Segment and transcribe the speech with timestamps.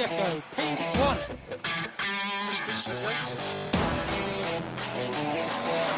[0.00, 1.18] Checo, P1.
[2.48, 3.04] This is.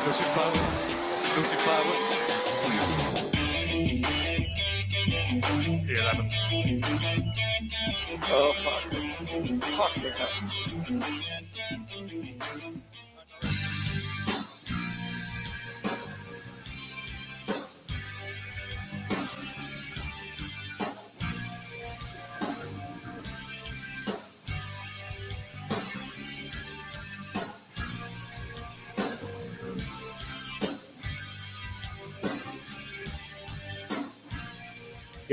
[0.05, 0.59] Lucy Flower.
[1.37, 1.95] Lucy Flower.
[8.35, 8.83] Oh, fuck.
[9.63, 11.52] Fuck up.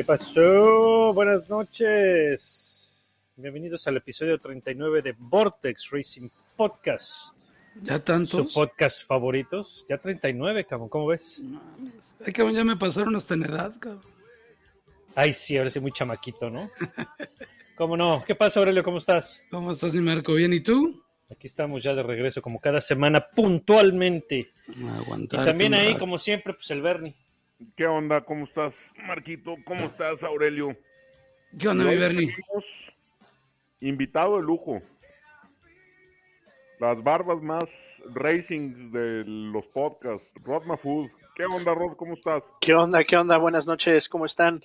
[0.10, 1.14] Pasó?
[1.14, 3.00] Buenas noches.
[3.36, 7.38] Bienvenidos al episodio 39 de Vortex Racing Podcast.
[7.84, 8.52] ¿Ya Su tantos?
[8.52, 9.86] podcast favoritos.
[9.88, 10.90] Ya 39, cabrón.
[10.90, 11.44] ¿Cómo ves?
[12.26, 14.02] Ay, cabrón, ya me pasaron hasta en edad, cabrón.
[15.14, 16.72] Ay, sí, ahora sí muy chamaquito, ¿no?
[17.78, 18.24] ¿Cómo no?
[18.26, 18.84] ¿Qué pasa, Aurelio?
[18.84, 19.44] ¿Cómo estás?
[19.52, 20.34] ¿Cómo estás, mi Marco?
[20.34, 20.52] ¿Bien?
[20.54, 21.04] ¿Y tú?
[21.30, 24.54] Aquí estamos ya de regreso, como cada semana, puntualmente.
[25.04, 25.44] Aguantar.
[25.44, 27.16] Y también ahí, como siempre, pues el Bernie.
[27.76, 28.22] ¿Qué onda?
[28.22, 28.74] ¿Cómo estás,
[29.06, 29.56] Marquito?
[29.66, 30.78] ¿Cómo estás, Aurelio?
[31.60, 32.34] ¿Qué onda, mi Bernie?
[33.82, 34.82] Invitado de lujo.
[36.80, 37.70] Las barbas más
[38.14, 40.32] racing de los podcasts.
[40.36, 41.10] Rod Food.
[41.36, 41.98] ¿Qué onda, Rod?
[41.98, 42.44] ¿Cómo estás?
[42.62, 43.04] ¿Qué onda?
[43.04, 43.38] ¿Qué onda?
[43.38, 44.64] Buenas noches, ¿cómo están?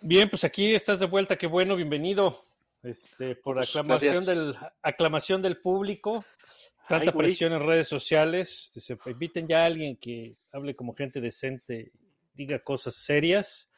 [0.00, 2.40] Bien, pues aquí estás de vuelta, qué bueno, bienvenido.
[2.84, 4.26] Este, por aclamación gracias.
[4.26, 6.24] del, aclamación del público,
[6.88, 8.70] tanta Ay, presión en redes sociales.
[8.74, 11.92] Dice, inviten ya a alguien que hable como gente decente,
[12.34, 13.70] diga cosas serias.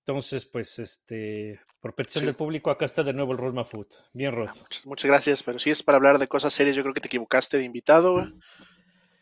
[0.00, 2.26] Entonces, pues, este, por petición Sí.
[2.26, 3.86] del público, acá está de nuevo el Rod Food.
[4.12, 4.50] Bien, Rod.
[4.60, 7.08] Muchas, muchas gracias, pero si es para hablar de cosas serias, yo creo que te
[7.08, 8.20] equivocaste de invitado.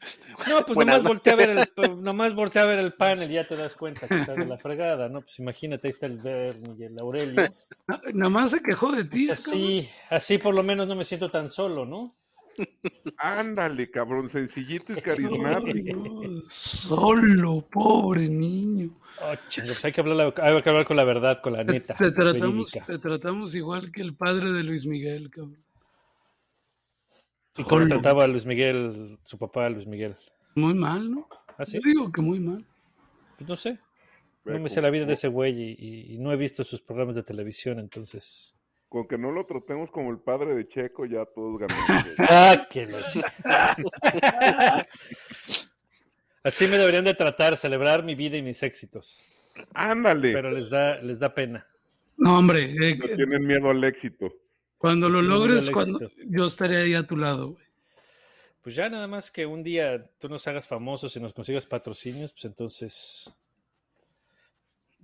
[0.02, 2.94] Este, No, pues nomás no- voltea a ver el, pues, nomás voltea a ver el
[2.94, 5.20] panel y ya te das cuenta que está de la fregada, ¿no?
[5.20, 7.48] Pues imagínate, ahí está el Bernie y el Aurelio.
[7.86, 9.26] Na- Nada más se quejó de ti.
[9.28, 12.16] Pues así, así por lo menos no me siento tan solo, ¿no?
[13.18, 14.28] Ándale, cabrón.
[14.28, 16.02] Sencillito y carismático.
[16.48, 18.90] Solo, pobre niño.
[19.20, 21.94] Oh, pues hay que, hablar, hay que hablar con la verdad, con la neta.
[21.94, 22.86] te tratamos, verídica.
[22.86, 25.58] te tratamos igual que el padre de Luis Miguel, cabrón.
[27.56, 27.88] ¿Y cómo Solo.
[27.88, 30.16] trataba a Luis Miguel, su papá, Luis Miguel?
[30.54, 31.28] Muy mal, ¿no?
[31.58, 31.74] ¿Ah, sí?
[31.74, 32.64] Yo digo que muy mal.
[33.36, 33.78] Pues no sé.
[34.44, 36.80] No me sé la vida de ese güey y, y- y no he visto sus
[36.80, 38.51] programas de televisión, entonces.
[38.92, 42.06] Con que no lo tratemos como el padre de Checo, ya todos ganamos.
[42.18, 42.86] ¡Ah, qué
[46.44, 49.18] Así me deberían de tratar, celebrar mi vida y mis éxitos.
[49.72, 50.34] Ándale.
[50.34, 51.66] Pero les da, les da pena.
[52.18, 54.30] No, hombre, eh, No tienen miedo al éxito.
[54.76, 57.64] cuando lo No, logres, cuando, yo estaré ahí a tu lado, güey.
[58.60, 62.34] Pues ya nada más que un día tú nos hagas famosos y nos consigas patrocinios,
[62.34, 63.32] pues entonces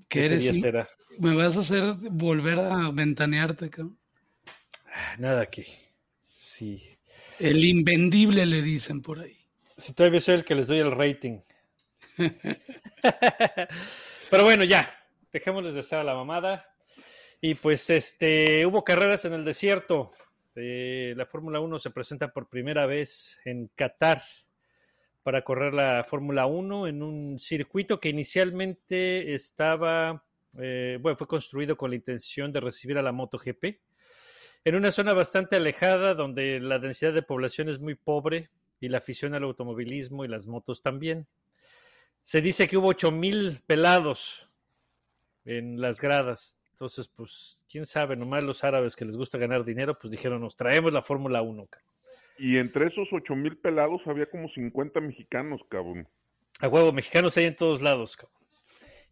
[0.08, 0.60] ¿Qué eres?
[0.60, 0.88] será.
[1.19, 3.98] Me vas a hacer volver a ventanearte, cabrón.
[5.19, 5.66] Nada que.
[6.24, 6.98] Sí.
[7.38, 9.36] El invendible le dicen por ahí.
[9.76, 11.41] Si todavía soy el que les doy el rating.
[14.30, 14.88] Pero bueno, ya.
[15.32, 16.66] Dejémosles de hacer a la mamada.
[17.40, 20.10] Y pues este hubo carreras en el desierto.
[20.56, 24.22] Eh, la Fórmula 1 se presenta por primera vez en Qatar
[25.28, 30.25] para correr la Fórmula 1 en un circuito que inicialmente estaba,
[30.59, 33.78] eh, bueno, fue construido con la intención de recibir a la MotoGP
[34.65, 38.49] en una zona bastante alejada donde la densidad de población es muy pobre
[38.81, 41.27] y la afición al automovilismo y las motos también.
[42.22, 44.49] Se dice que hubo 8000 pelados
[45.44, 46.59] en las gradas.
[46.71, 50.56] Entonces, pues, quién sabe, nomás los árabes que les gusta ganar dinero, pues dijeron, nos
[50.56, 51.67] traemos la Fórmula 1.
[51.67, 51.97] cabrón".
[52.38, 56.09] Y entre esos ocho mil pelados había como 50 mexicanos, cabrón.
[56.60, 58.37] A huevo, mexicanos hay en todos lados, cabrón.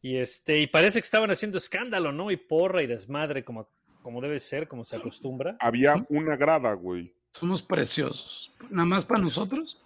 [0.03, 2.31] Y este, y parece que estaban haciendo escándalo, ¿no?
[2.31, 3.69] Y porra y desmadre, como,
[4.03, 5.57] como debe ser, como se acostumbra.
[5.59, 7.13] Había una grada, güey.
[7.33, 8.51] Somos preciosos.
[8.71, 9.83] ¿Nada más para nosotros?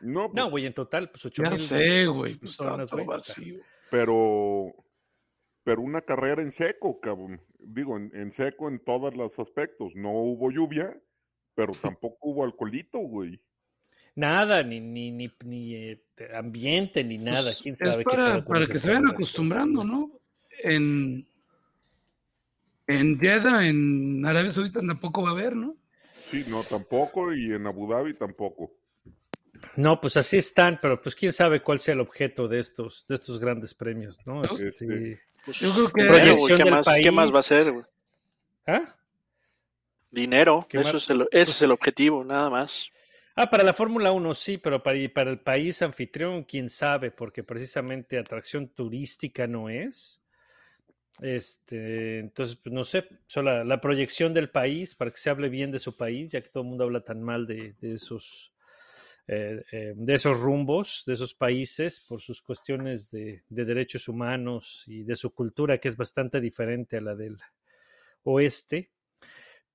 [0.00, 1.60] No, pues, No, güey, en total, pues 8 Ya mil.
[1.62, 2.34] sé, güey.
[2.34, 3.60] Pues todo buenas, vacío.
[3.90, 4.74] pero
[5.64, 7.40] pero una carrera en seco, cabrón.
[7.58, 9.94] Digo, en, en seco en todos los aspectos.
[9.96, 10.96] No hubo lluvia,
[11.56, 13.40] pero tampoco hubo alcoholito, güey.
[14.14, 16.00] Nada, ni, ni, ni, ni eh,
[16.34, 17.50] ambiente, ni nada.
[17.50, 20.10] Pues, quién es sabe qué para, para que se vayan acostumbrando, ¿no?
[20.62, 21.26] En,
[22.86, 25.76] en Jeddah, en Arabia Saudita tampoco va a haber, ¿no?
[26.14, 27.34] Sí, no, tampoco.
[27.34, 28.72] Y en Abu Dhabi tampoco.
[29.76, 33.16] No, pues así están, pero pues quién sabe cuál sea el objeto de estos, de
[33.16, 34.36] estos grandes premios, ¿no?
[34.36, 34.44] ¿No?
[34.44, 37.44] Este, Este, Pues, Yo creo que- Proyección ¿qué, del más, ¿Qué más va a país.
[37.46, 37.72] ser?
[37.72, 37.84] güey?
[38.66, 38.95] ¿Ah?
[40.16, 42.90] Dinero, ¿Qué eso es el, ese es el objetivo, nada más.
[43.34, 48.18] Ah, para la Fórmula 1 sí, pero para, el país anfitrión, quién sabe, porque precisamente
[48.18, 50.22] atracción turística no es.
[51.20, 55.48] Este, entonces, pues no sé, solo la, la proyección del país para que se hable
[55.50, 58.52] bien de su país, ya que todo el mundo habla tan mal de, de esos
[59.28, 64.84] eh, eh, de esos rumbos, de esos países, por sus cuestiones de, de, derechos humanos
[64.86, 67.36] y de su cultura, que es bastante diferente a la del
[68.22, 68.92] oeste.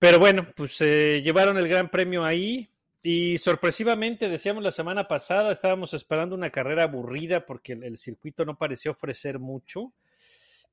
[0.01, 2.68] Pero bueno, pues eh, llevaron el Gran Premio ahí
[3.03, 8.44] y sorpresivamente, decíamos la semana pasada, estábamos esperando una carrera aburrida porque el, el circuito
[8.44, 9.94] no parecía ofrecer mucho.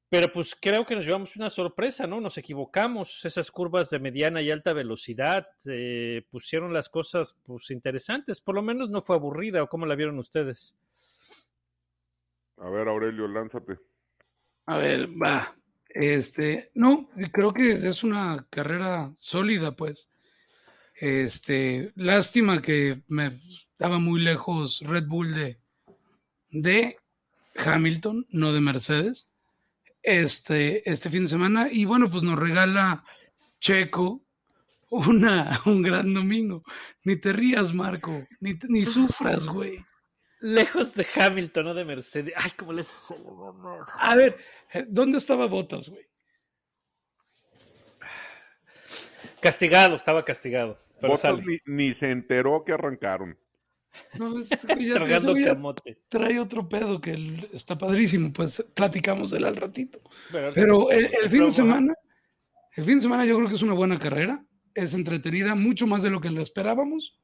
[0.09, 2.23] Pero pues creo que nos llevamos una sorpresa, ¿no?
[2.23, 3.23] Nos equivocamos.
[3.27, 8.41] Esas curvas de mediana y alta velocidad eh, pusieron las cosas pues interesantes.
[8.41, 10.75] Por lo menos no fue aburrida, ¿o cómo la vieron ustedes?
[12.57, 13.77] A ver, Aurelio, lánzate.
[14.65, 15.55] A ver, va.
[16.01, 20.09] Este, no, creo que es una carrera sólida, pues.
[21.01, 23.41] Este, lástima que me
[23.73, 25.59] estaba muy lejos Red Bull de,
[26.51, 26.97] de
[27.57, 29.29] Hamilton, no de Mercedes
[30.03, 31.69] este, este fin de semana.
[31.71, 33.03] Y bueno, pues nos regala
[33.61, 34.23] Checo
[34.91, 36.63] una, un gran domingo.
[37.05, 39.85] Ni te rías, Marco, ni, ni sufras, güey.
[40.41, 42.33] Lejos de Hamilton, no de Mercedes.
[42.37, 43.13] Ay, cómo les.
[43.99, 44.39] A ver,
[44.89, 46.07] ¿dónde estaba Botas, güey?
[49.41, 50.79] Castigado, estaba castigado.
[51.01, 53.39] Pero Botas ni, ni, se enteró que arrancaron.
[54.19, 54.59] No, es, ya,
[54.95, 55.99] Tragando camote.
[56.09, 60.01] Trae otro pedo que el, está padrísimo, pues platicamos de él al ratito.
[60.31, 61.95] Pero, Pero el, el, fin de semana,
[62.77, 64.45] el fin de semana yo creo que es una buena carrera,
[64.75, 67.17] es entretenida, mucho más de lo que lo esperábamos.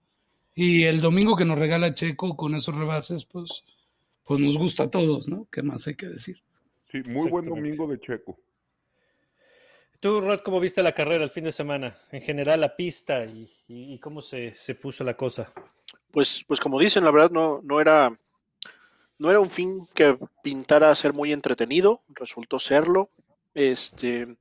[0.54, 3.64] Y el domingo que nos regala Checo con esos rebases, pues,
[4.24, 5.48] pues nos gusta a todos, ¿no?
[5.50, 6.42] ¿Qué más hay que decir?
[7.02, 8.38] Sí, muy buen domingo de Checo.
[9.98, 11.96] Tú, Rod, ¿cómo viste la carrera el fin de semana?
[12.12, 15.52] En general, la pista y, y, y cómo se, se puso la cosa
[16.14, 18.16] pues, pues como dicen, la verdad no, no era
[19.18, 23.10] no era un fin que pintara ser muy entretenido, resultó serlo.
[23.52, 24.36] Este,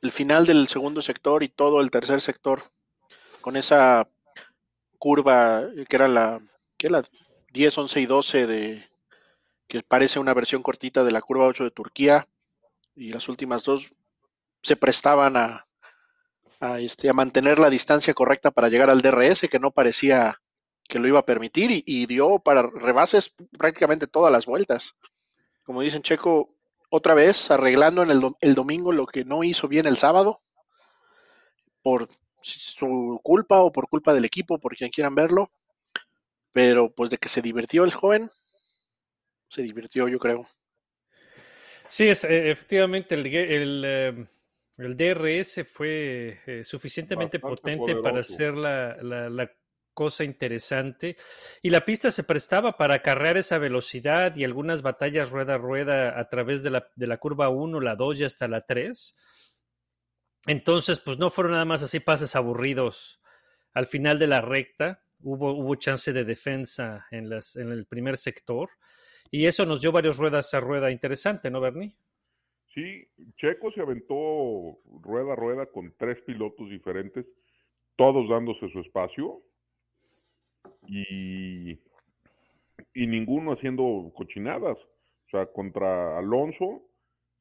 [0.00, 2.62] el final del segundo sector y todo el tercer sector,
[3.42, 4.06] con esa
[4.98, 6.40] curva que era la,
[6.78, 7.02] que la
[7.52, 8.84] 10, 11 y 12 de
[9.72, 12.28] que parece una versión cortita de la curva 8 de Turquía
[12.94, 13.94] y las últimas dos
[14.60, 15.66] se prestaban a,
[16.60, 20.42] a, este, a mantener la distancia correcta para llegar al DRS, que no parecía
[20.84, 24.94] que lo iba a permitir y, dio para rebases prácticamente todas las vueltas.
[25.64, 26.54] Como dicen Checo,
[26.90, 30.42] otra vez arreglando en el, el domingo lo que no hizo bien el sábado,
[31.80, 32.08] por
[32.42, 35.50] su culpa o por culpa del equipo, por quien quieran verlo.
[36.52, 38.30] Pero pues de que se divirtió el joven,
[39.52, 40.48] se divirtió yo creo.
[41.88, 44.26] Sí, es, efectivamente el, el, eh,
[44.78, 48.02] el DRS fue eh, suficientemente Bastante potente poderoso.
[48.02, 49.50] para hacer la, la, la
[49.92, 51.16] cosa interesante.
[51.60, 56.18] Y la pista se prestaba para acarrear esa velocidad y algunas batallas rueda a rueda
[56.18, 59.14] a través de la, de la curva 1, la 2 y hasta la 3.
[60.46, 63.20] Entonces, pues no fueron nada más así pases aburridos.
[63.74, 68.16] Al final de la recta hubo, hubo chance de defensa en, las, en el primer
[68.16, 68.70] sector.
[69.34, 71.96] Y eso nos dio varias ruedas a rueda interesante, ¿no, Bernie?
[72.74, 77.26] Sí, Checo se aventó rueda a rueda con tres pilotos diferentes,
[77.96, 79.42] todos dándose su espacio
[80.86, 81.72] y,
[82.92, 84.76] y ninguno haciendo cochinadas.
[84.76, 86.82] O sea, contra Alonso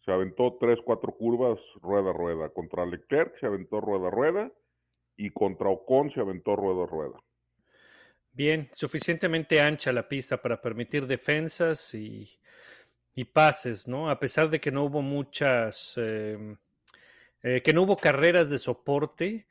[0.06, 2.50] se aventó tres, cuatro curvas rueda a rueda.
[2.50, 4.52] Contra Leclerc se aventó rueda a rueda.
[5.18, 7.20] Y contra Ocon se aventó rueda a rueda.
[8.44, 12.28] Bien, suficientemente ancha la pista para permitir defensas y,
[13.14, 14.10] y pases, ¿no?
[14.10, 16.56] A pesar de que no hubo muchas, eh,
[17.44, 19.46] eh, que no hubo carreras de soporte,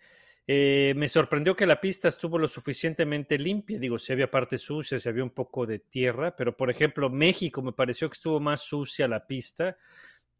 [0.44, 3.78] eh, me sorprendió que la pista estuvo lo suficientemente limpia.
[3.78, 7.62] Digo, si había partes sucias, si había un poco de tierra, pero por ejemplo, México
[7.62, 9.76] me pareció que estuvo más sucia la pista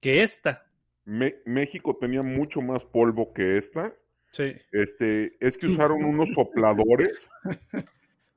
[0.01, 0.67] que esta.
[1.05, 3.95] Me México tenía mucho más polvo que esta.
[4.33, 4.57] Sí.
[4.73, 7.13] Este, es que usaron unos sopladores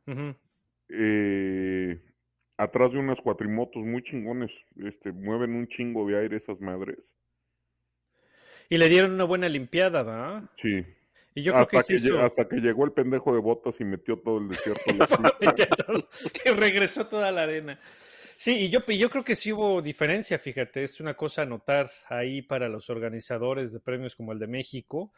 [0.07, 0.35] uh -huh.
[0.89, 2.01] eh,
[2.57, 4.51] atrás de unas cuatrimotos muy chingones.
[4.77, 6.97] Este, mueven un chingo de aire esas madres.
[8.69, 10.49] Y le dieron una buena limpiada, ¿va?
[10.61, 10.85] Sí.
[11.35, 12.19] Y yo creo hasta que, sí que, hizo...
[12.19, 14.81] hasta que llegó el pendejo de botas y metió todo el desierto.
[16.45, 17.79] y regresó toda la arena.
[18.35, 21.91] Sí, y yo, yo creo que sí hubo diferencia, fíjate, es una cosa a notar
[22.07, 25.13] ahí para los organizadores de premios como el de México.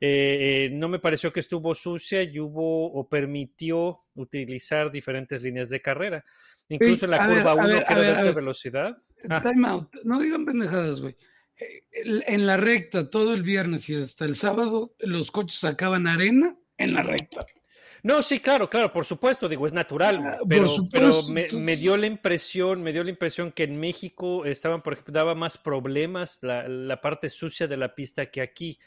[0.00, 5.80] Eh, no me pareció que estuvo sucia y hubo o permitió utilizar diferentes líneas de
[5.80, 6.24] carrera.
[6.68, 8.98] Incluso en la curva 1 que era de velocidad.
[9.28, 9.42] Ah.
[9.42, 11.16] Time out, no digan pendejadas, güey
[12.04, 16.94] en la recta todo el viernes y hasta el sábado los coches sacaban arena en
[16.94, 17.46] la recta.
[18.02, 20.76] No, sí, claro, claro, por supuesto, digo, es natural, Ah, pero,
[21.24, 25.34] me, dio la impresión, me dio la impresión que en México estaban, por ejemplo, daba
[25.34, 28.78] más problemas la, la parte sucia de la pista que aquí.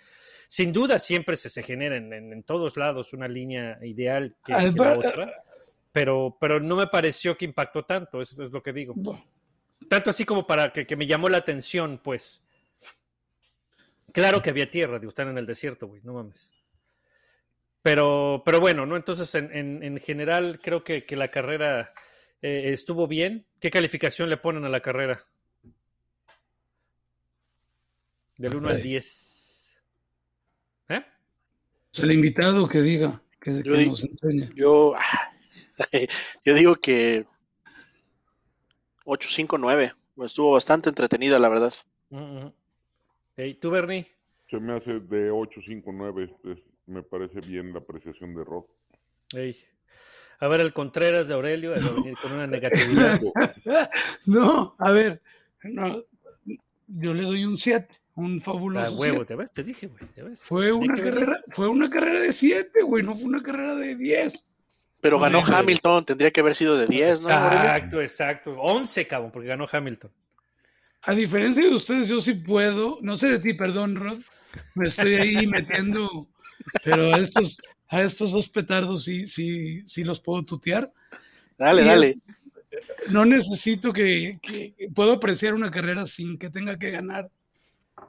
[0.48, 4.54] Sin duda, siempre se, se genera en, en- en todos lados una línea ideal que,
[4.54, 5.44] Ah, que la otra,
[5.92, 8.96] pero, pero no me pareció que impactó tanto, eso es lo que digo.
[9.90, 12.44] Tanto así como para que, que me llamó la atención, pues.
[14.14, 16.52] Claro que había tierra, digo, están en el desierto, güey, no mames.
[17.82, 18.96] Pero, pero bueno, ¿no?
[18.96, 21.94] Entonces, en, en- en general, creo que, que la carrera
[22.42, 23.46] eh, estuvo bien.
[23.60, 25.26] ¿Qué calificación le ponen a la carrera?
[28.38, 28.82] Del 1 al Ok.
[28.82, 29.34] 10.
[32.00, 34.50] El invitado que diga, que, Yo que di- nos enseñe.
[34.56, 34.94] Yo,
[36.46, 37.26] yo digo que
[39.06, 39.94] 8-5-9.
[40.26, 41.74] Estuvo bastante entretenida, la verdad.
[42.10, 42.54] Mm, mm.
[43.38, 44.08] Ey, ¿Tú, Bernie?
[44.50, 46.34] Se me hace de 8, 5, 9.
[46.46, 48.64] es- me parece bien la apreciación de Rod.
[49.34, 49.58] Ey.
[50.40, 53.20] A ver, el Contreras de Aurelio, a venir con una negatividad.
[54.26, 55.22] No, a ver,
[55.64, 56.04] no,
[56.88, 59.26] yo le doy un 7, un A fabuloso huevo, siete.
[59.26, 59.54] ¿te ves?
[59.54, 60.04] Te dije, güey.
[60.14, 60.42] ¿te ves?
[60.44, 64.34] Fue una carrera, fue una carrera de 7, güey, no fue una carrera de 10.
[65.02, 67.30] Pero ganó Hamilton, tendría que haber sido de 10, ¿no?
[67.30, 68.56] Exacto, exacto.
[68.60, 70.12] 11, cabrón, porque ganó Hamilton.
[71.04, 74.20] A diferencia de ustedes, yo sí puedo, no sé de ti, perdón, Rod,
[74.76, 76.28] me estoy ahí metiendo,
[76.84, 77.58] pero a estos,
[77.88, 80.92] a estos dos petardos sí, sí, sí los puedo tutear.
[81.58, 82.18] Dale, Y dale.
[83.12, 87.30] No necesito que, que- puedo apreciar una carrera sin que tenga que ganar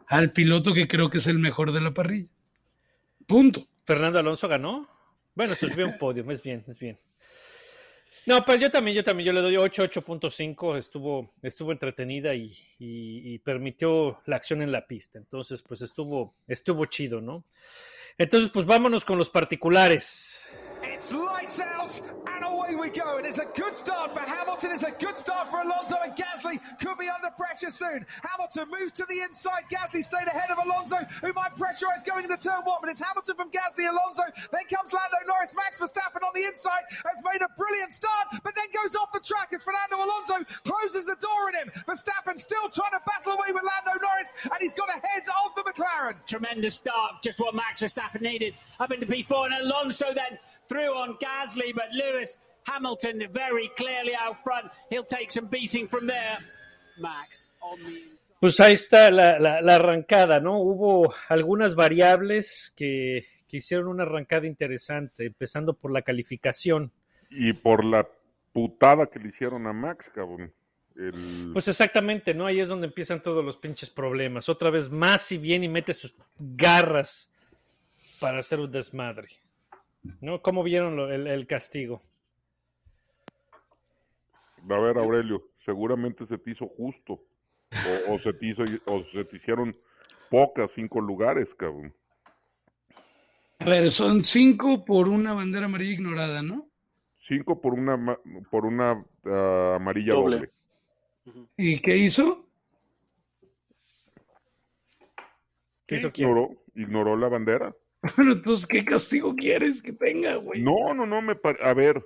[0.06, 2.28] al piloto que creo que es el mejor de la parrilla.
[3.26, 3.66] Punto.
[3.84, 4.88] Fernando Alonso ganó.
[5.34, 6.98] Bueno, se subió a un podio, es bien, es bien.
[8.26, 12.50] No, pero yo también, yo también, yo le doy 8, 8.5, estuvo, estuvo entretenida y,
[12.78, 15.18] y- y permitió la acción en la pista.
[15.18, 17.44] Entonces, pues estuvo, estuvo chido, ¿no?
[18.18, 20.44] Entonces, pues vámonos con los particulares.
[20.94, 22.17] It's lights out and
[22.76, 23.16] we go.
[23.16, 24.72] And it's a good start for Hamilton.
[24.72, 28.04] It's a good start for Alonso and Gasly could be under pressure soon.
[28.22, 29.64] Hamilton moves to the inside.
[29.70, 32.78] Gasly stayed ahead of Alonso, who might pressurize going into turn one.
[32.80, 34.24] But it's Hamilton from Gasly, Alonso.
[34.52, 35.54] Then comes Lando Norris.
[35.54, 39.20] Max Verstappen on the inside has made a brilliant start, but then goes off the
[39.20, 41.68] track as Fernando Alonso closes the door in him.
[41.86, 45.62] Verstappen still trying to battle away with Lando Norris, and he's got ahead of the
[45.62, 46.14] McLaren.
[46.26, 49.46] tremendous start, just what Max Verstappen needed up into P4.
[49.46, 52.36] And Alonso then through on Gasly, but Lewis
[52.68, 54.70] Hamilton very clearly out front.
[54.90, 56.38] He'll take some beating from there.
[56.98, 58.02] Max on the.
[58.40, 60.58] Pues ahí está la, la- la arrancada, ¿no?
[60.60, 66.92] Hubo algunas variables que, que hicieron una arrancada interesante, empezando por la calificación.
[67.30, 68.06] Y por la
[68.52, 70.52] putada que le hicieron a Max, cabrón.
[70.96, 71.50] El...
[71.52, 72.46] Pues exactamente, ¿no?
[72.46, 74.48] Ahí es donde empiezan todos los pinches problemas.
[74.48, 77.32] Otra vez más y bien y mete sus garras
[78.20, 79.28] para hacer un desmadre.
[80.20, 80.40] ¿No?
[80.42, 82.02] ¿Cómo vieron lo- el, el castigo?
[84.70, 87.20] A ver, Aurelio, seguramente se te hizo justo.
[87.72, 89.76] O, o se te hizo, o se te hicieron
[90.30, 91.94] pocas, cinco lugares, cabrón.
[93.60, 96.68] A ver, son 5 por una bandera amarilla ignorada, ¿no?
[97.26, 98.18] Cinco por una, ma-
[98.50, 100.36] por una ah, amarilla Doble.
[100.36, 100.50] doble.
[101.56, 102.48] ¿Y qué hizo?
[105.86, 106.28] ¿Qué hizo quién?
[106.28, 107.74] Ignoró, ignoró la bandera.
[108.16, 110.62] Bueno, entonces, ¿qué castigo quieres que tenga, güey?
[110.62, 112.02] No, no, no, me pare- a ver,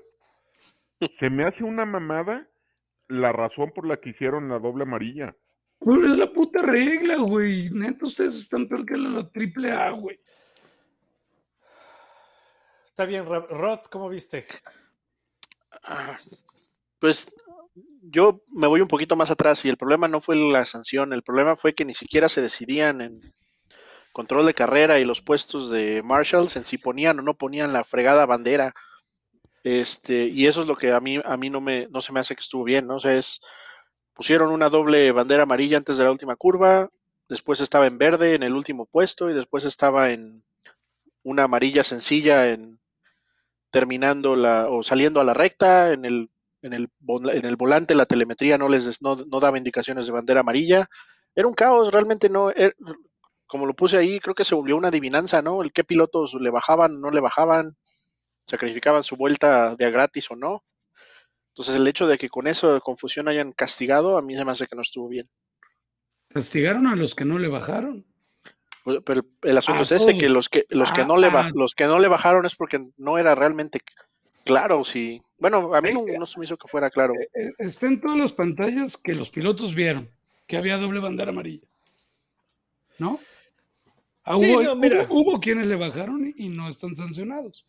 [1.10, 2.48] se me hace una mamada
[3.12, 5.36] la razón por la que hicieron la doble amarilla.
[5.78, 7.70] Pero es la puta regla, güey.
[7.70, 10.18] Neta, ustedes están peor que la, la triple A, güey.
[12.86, 14.46] Está bien, Rod, ¿cómo viste?
[15.84, 16.18] Ah,
[16.98, 17.26] Pues
[18.02, 21.22] yo me voy un poquito más atrás y el problema no fue la sanción, el
[21.22, 23.20] problema fue que ni siquiera se decidían en
[24.12, 27.82] control de carrera y los puestos de marshals en si ponían o no ponían la
[27.82, 28.74] fregada bandera.
[29.64, 32.20] Este, y eso es lo que a mí a mí no me no se me
[32.20, 32.96] hace que estuvo bien, ¿no?
[32.96, 33.40] O sea, es
[34.14, 36.90] pusieron una doble bandera amarilla antes de la última curva,
[37.28, 40.44] después estaba en verde en el último puesto y después estaba en
[41.24, 42.80] una amarilla sencilla en
[43.72, 46.30] terminando la o saliendo a la recta en el
[46.62, 46.90] en el,
[47.32, 50.88] en el volante la telemetría no les no, no daba indicaciones de bandera amarilla.
[51.34, 52.76] Era un caos, realmente no, er-
[53.46, 55.62] como lo puse ahí, creo que se volvió una adivinanza, ¿no?
[55.62, 57.76] El qué pilotos le bajaban, no le bajaban,
[58.56, 60.62] sacrificaban su vuelta de a gratis o no.
[61.54, 64.52] Entonces el hecho de que con eso de confusión hayan castigado, a mí se me
[64.52, 65.26] hace que no estuvo bien.
[66.28, 68.04] Castigaron a los que no le bajaron.
[68.84, 71.30] Pues, Pero el, asunto es ese, que los que los que Ah, no le ah.
[71.32, 73.80] baj- los que no le bajaron es porque no era realmente
[74.44, 77.14] claro si bueno, a mí no, no se me hizo que fuera claro.
[77.34, 80.10] Eh, Está en todas las pantallas que los pilotos vieron
[80.46, 81.66] que había doble bandera amarilla.
[82.98, 83.18] ¿No?
[84.24, 85.02] Ah, Sí, hubo, no, mira.
[85.08, 87.64] hubo- hubo quienes le bajaron y, y no están sancionados.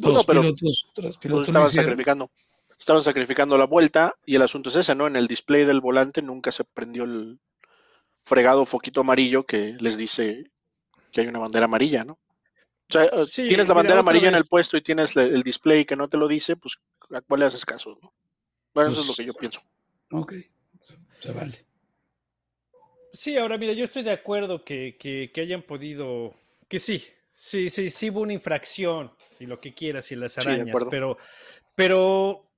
[0.00, 2.30] No, Dos pero- pilotos, Pues pilotos estaban sacrificando.
[2.78, 5.06] Estaban sacrificando la vuelta y el asunto es ese, ¿no?
[5.08, 7.38] En el display del volante nunca se prendió el
[8.24, 10.50] fregado foquito amarillo que les dice
[11.10, 12.12] que hay una bandera amarilla, ¿no?
[12.12, 15.84] O sea, eh, Sí, tienes la bandera amarilla en el puesto y tienes el display
[15.84, 16.76] que no te lo dice, pues
[17.10, 18.12] ¿a cuál le haces caso, no?
[18.74, 19.60] Bueno, eso es lo Pues- que yo pienso.
[20.12, 20.34] Ok,
[21.20, 21.64] se vale.
[23.12, 26.34] Sí, ahora mira, yo estoy de acuerdo que, que, que hayan podido,
[26.68, 27.02] que sí,
[27.38, 31.16] sí, sí, sí hubo una infracción y lo que quieras y las arañas, pero,
[31.76, 32.50] pero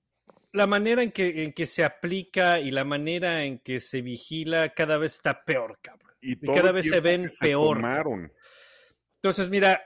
[0.53, 4.73] la manera en que, en que se aplica y la manera en que se vigila
[4.73, 6.15] cada vez está peor, cabrón.
[6.23, 7.77] Y, cada vez se ven peor.
[7.77, 8.33] tomaron.
[9.17, 9.83] Entonces, mira,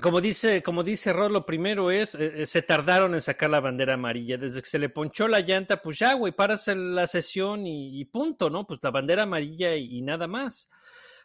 [0.00, 3.60] como dice, como dice Rod, lo primero es, eh, eh, se tardaron en sacar la
[3.60, 4.38] bandera amarilla.
[4.38, 8.04] Desde que se le ponchó la llanta, pues ya, güey, paras la sesión y, y
[8.06, 8.66] punto, ¿no?
[8.66, 10.70] Pues la bandera amarilla y, y nada más.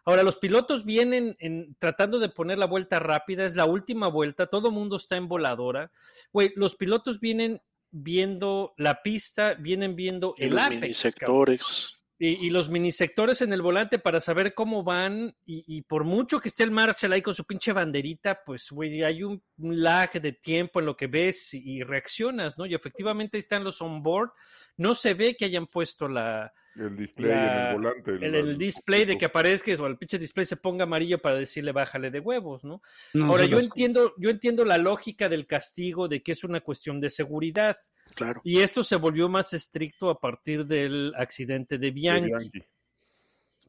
[0.05, 4.45] Ahora, los pilotos vienen en, tratando de poner la vuelta rápida, es la última vuelta,
[4.47, 5.91] todo mundo está en voladora.
[6.31, 11.94] Güey, los pilotos vienen viendo la pista, vienen viendo Y el los apex.
[12.17, 15.35] Y, y los minisectores en el volante para saber cómo van.
[15.45, 19.03] Y, y por mucho que esté el Marshall ahí con su pinche banderita, pues, güey,
[19.03, 22.65] hay un lag de tiempo en lo que ves y, y reaccionas, ¿no?
[22.65, 24.29] Y efectivamente ahí están los on-board.
[24.77, 28.11] No se ve que hayan puesto la, El display La- en el volante.
[28.11, 31.35] el, la- el display de que aparezca o el pinche display se ponga amarillo para
[31.35, 32.81] decirle bájale de huevos, ¿no?
[33.13, 36.61] No Ahora, yo las- entiendo, yo entiendo la lógica del castigo de que es una
[36.61, 37.75] cuestión de seguridad.
[38.15, 38.41] Claro.
[38.43, 42.29] Y esto se volvió más estricto a partir del accidente de de Bianchi.
[42.29, 42.63] Bianchi.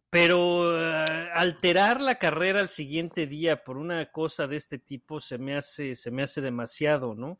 [0.08, 5.36] Pero eh, alterar la carrera al siguiente día por una cosa de este tipo se
[5.36, 7.38] me hace, se me hace demasiado, ¿no?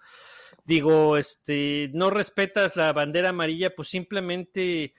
[0.64, 4.94] Digo, este, no respetas la bandera amarilla, pues simplemente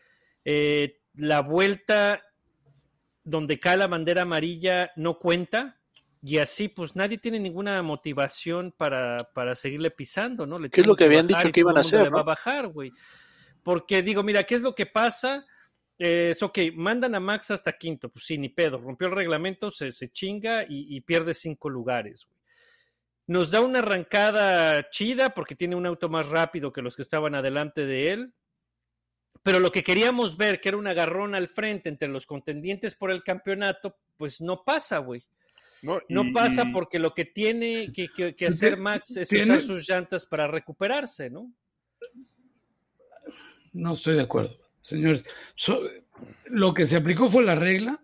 [0.46, 2.24] eh, la vuelta
[3.24, 5.77] donde cae la bandera amarilla no cuenta.
[6.28, 10.60] Y así, pues nadie tiene ninguna motivación para, para seguirle pisando, ¿no?
[10.60, 12.68] Le ¿Qué es lo que habían dicho que iban a hacer, Le va a bajar,
[12.68, 12.92] güey.
[13.64, 15.46] Porque digo, mira, ¿qué es lo que pasa?
[15.98, 19.72] Eh, es ok, mandan a Max hasta quinto, pues sí, ni pedo, rompió el reglamento,
[19.72, 22.26] se, se chinga y, y pierde cinco lugares.
[22.26, 22.38] güey.
[23.28, 27.36] Nos da una arrancada chida porque tiene un auto más rápido que los que estaban
[27.36, 28.34] adelante de él.
[29.44, 33.12] Pero lo que queríamos ver, que era un agarrón al frente entre los contendientes por
[33.12, 35.24] el campeonato, pues no pasa, güey.
[35.84, 39.62] No, pasa porque lo que tiene que, que- que Tiene- hacer Max es tiene- usar
[39.62, 41.52] sus llantas para recuperarse, ¿no?
[43.74, 45.24] No estoy de acuerdo, señores.
[45.56, 45.82] So-
[46.46, 48.02] lo que se aplicó fue la regla.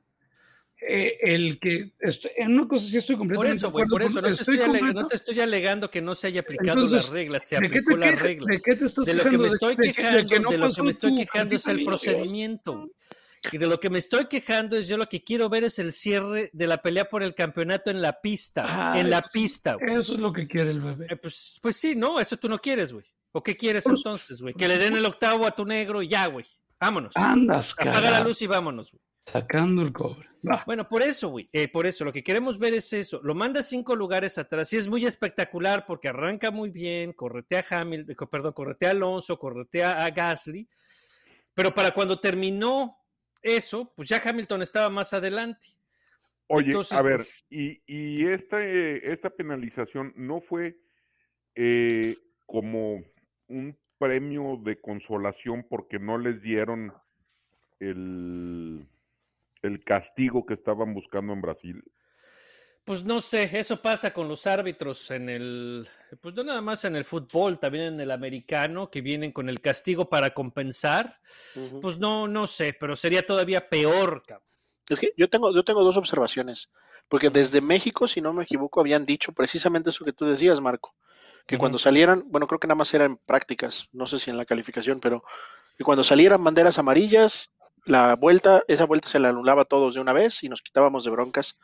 [0.85, 3.93] Eh, el que estoy- en una cosa sí estoy Por completamente eso, de güey, acuerdo.
[3.95, 7.13] por eso no te, estoy no te alegando que no se haya aplicado Entonces, la
[7.13, 8.45] regla, se ¿de qué te aplicó la regla.
[8.51, 10.57] ¿De qué te estás De lo que me ¿De- estoy de quejando, que no de
[10.57, 12.91] lo que pasó me estoy tu quejando es el procedimiento.
[13.51, 15.91] Y de lo que me estoy quejando es yo lo que quiero ver es el
[15.91, 19.73] cierre de la pelea por el campeonato en la pista, Ay, en la pista.
[19.75, 19.95] güey.
[20.01, 21.07] Eso es lo que quiere el bebé.
[21.09, 23.05] Eh, pues, pues sí, no, eso tú no quieres, güey.
[23.33, 24.53] ¿O qué quieres Pues- entonces, güey?
[24.53, 26.45] Que le den el octavo a tu negro y ya, güey.
[26.79, 27.15] Vámonos.
[27.17, 29.01] Andas, Apaga la luz y vámonos, güey.
[29.25, 30.27] sacando el cobre.
[30.65, 33.21] Bueno, por eso, güey, eh, por eso, lo que queremos ver es eso.
[33.23, 37.79] Lo manda cinco lugares atrás y es muy espectacular porque arranca muy bien, corretea a
[37.79, 40.67] Hamilton, perdón, corretea a Alonso, corretea a Gasly,
[41.53, 42.97] pero para cuando terminó
[43.43, 45.67] eso, pues ya Hamilton estaba más adelante.
[46.47, 50.77] Oye, Entonces, a ver, pues- y, y esta, eh, esta penalización no fue
[51.55, 53.03] eh, como
[53.47, 56.93] un premio de consolación porque no les dieron
[57.79, 58.87] el,
[59.61, 61.83] el castigo que estaban buscando en Brasil.
[62.85, 65.87] Pues no sé, eso pasa con los árbitros en el,
[66.19, 69.61] pues no nada más en el fútbol, también en el americano, que vienen con el
[69.61, 71.19] castigo para compensar.
[71.81, 74.47] Pues no, no sé, pero sería todavía peor, cabrón.
[74.89, 76.73] Es que yo tengo, yo tengo dos observaciones,
[77.07, 80.93] porque desde México, si no me equivoco, habían dicho precisamente eso que tú decías, Marco,
[81.45, 84.37] que cuando salieran, bueno, creo que nada más era en prácticas, no sé si en
[84.37, 85.23] la calificación, pero
[85.77, 87.53] que cuando salieran banderas amarillas,
[87.85, 91.03] la vuelta, esa vuelta se la anulaba a todos de una vez y nos quitábamos
[91.05, 91.59] de broncas.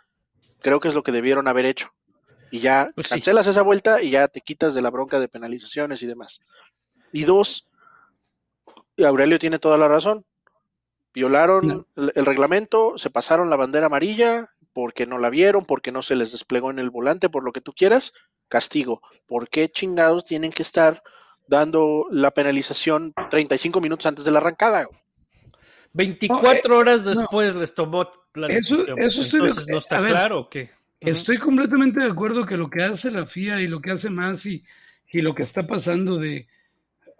[0.61, 1.89] Creo que es lo que debieron haber hecho.
[2.51, 3.15] Y ya Pues sí.
[3.15, 6.41] cancelas esa vuelta y ya te quitas de la bronca de penalizaciones y demás.
[7.11, 7.67] Y dos,
[9.03, 10.25] Aurelio tiene toda la razón.
[11.13, 11.85] Violaron No.
[11.95, 16.15] el, el reglamento, se pasaron la bandera amarilla porque no la vieron, porque no se
[16.15, 18.13] les desplegó en el volante, por lo que tú quieras,
[18.47, 19.01] castigo.
[19.27, 21.01] ¿Por qué chingados tienen que estar
[21.47, 24.87] dando la penalización 35 minutos antes de la arrancada?
[25.93, 28.87] 24 horas después les tomó la Eso- decisión.
[28.89, 30.69] eso pues, estoy de- entonces no está ver, claro o qué.
[31.01, 34.45] Estoy completamente de acuerdo que lo que hace la FIA y lo que hace más
[34.45, 34.63] y,
[35.11, 36.47] y lo que está pasando de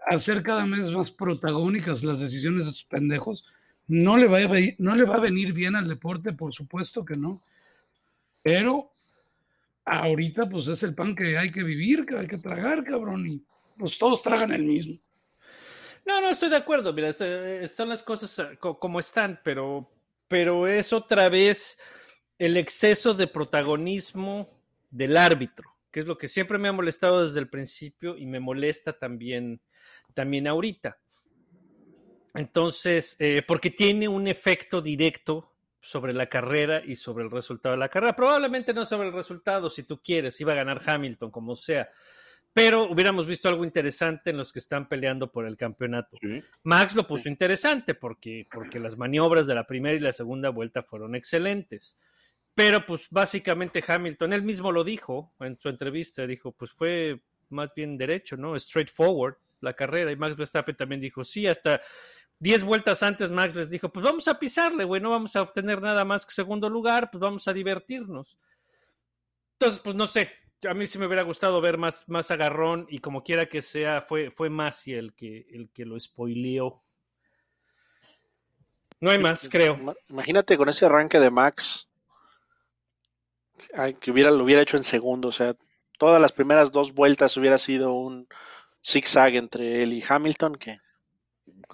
[0.06, 3.44] hacer cada vez más protagónicas las decisiones de estos pendejos,
[3.88, 7.16] no le, va a, no le va a venir bien al deporte, por supuesto que
[7.16, 7.42] no.
[8.42, 8.90] Pero
[9.84, 13.42] ahorita pues es el pan que hay que vivir, que hay que tragar, cabrón, y
[13.78, 14.96] pues todos tragan el mismo.
[16.04, 16.92] No, no, estoy de acuerdo.
[16.92, 19.90] Mira, este, están las cosas eh, co- como están, pero,
[20.28, 21.78] pero es otra vez
[22.38, 24.60] el exceso de protagonismo
[24.90, 28.40] del árbitro, que es lo que siempre me ha molestado desde el principio y me
[28.40, 29.60] molesta también,
[30.14, 30.98] también ahorita.
[32.34, 37.78] Entonces, eh, porque tiene un efecto directo sobre la carrera y sobre el resultado de
[37.78, 38.14] la carrera.
[38.14, 41.88] Probablemente no sobre el resultado, si tú quieres, iba a ganar Hamilton, como sea.
[42.52, 46.16] Pero hubiéramos visto algo interesante en los que están peleando por el campeonato.
[46.20, 46.42] Sí.
[46.64, 50.82] Max lo puso interesante porque, porque las maniobras de la primera y la segunda vuelta
[50.82, 51.96] fueron excelentes.
[52.54, 57.72] Pero pues básicamente Hamilton, él mismo lo dijo en su entrevista, dijo, pues fue más
[57.74, 58.58] bien derecho, ¿no?
[58.58, 60.10] Straightforward la carrera.
[60.10, 61.80] Y Max Verstappen también dijo, sí, hasta
[62.38, 65.80] 10 vueltas antes Max les dijo, pues vamos a pisarle, güey, no vamos a obtener
[65.80, 68.38] nada más que segundo lugar, pues vamos a divertirnos.
[69.58, 70.30] Entonces, pues no sé,
[70.68, 74.02] a mí sí me hubiera gustado ver más, más agarrón y como quiera que sea,
[74.02, 76.82] fue, fue Masi el que, el que lo spoileó.
[79.00, 79.76] No hay más, creo.
[79.76, 81.88] Ima- Imagínate con ese arranque de Max,
[84.00, 85.54] que hubiera, lo hubiera hecho en segundo, o sea,
[85.98, 88.26] todas las primeras dos vueltas hubiera sido un
[88.84, 90.78] zigzag entre él y Hamilton, que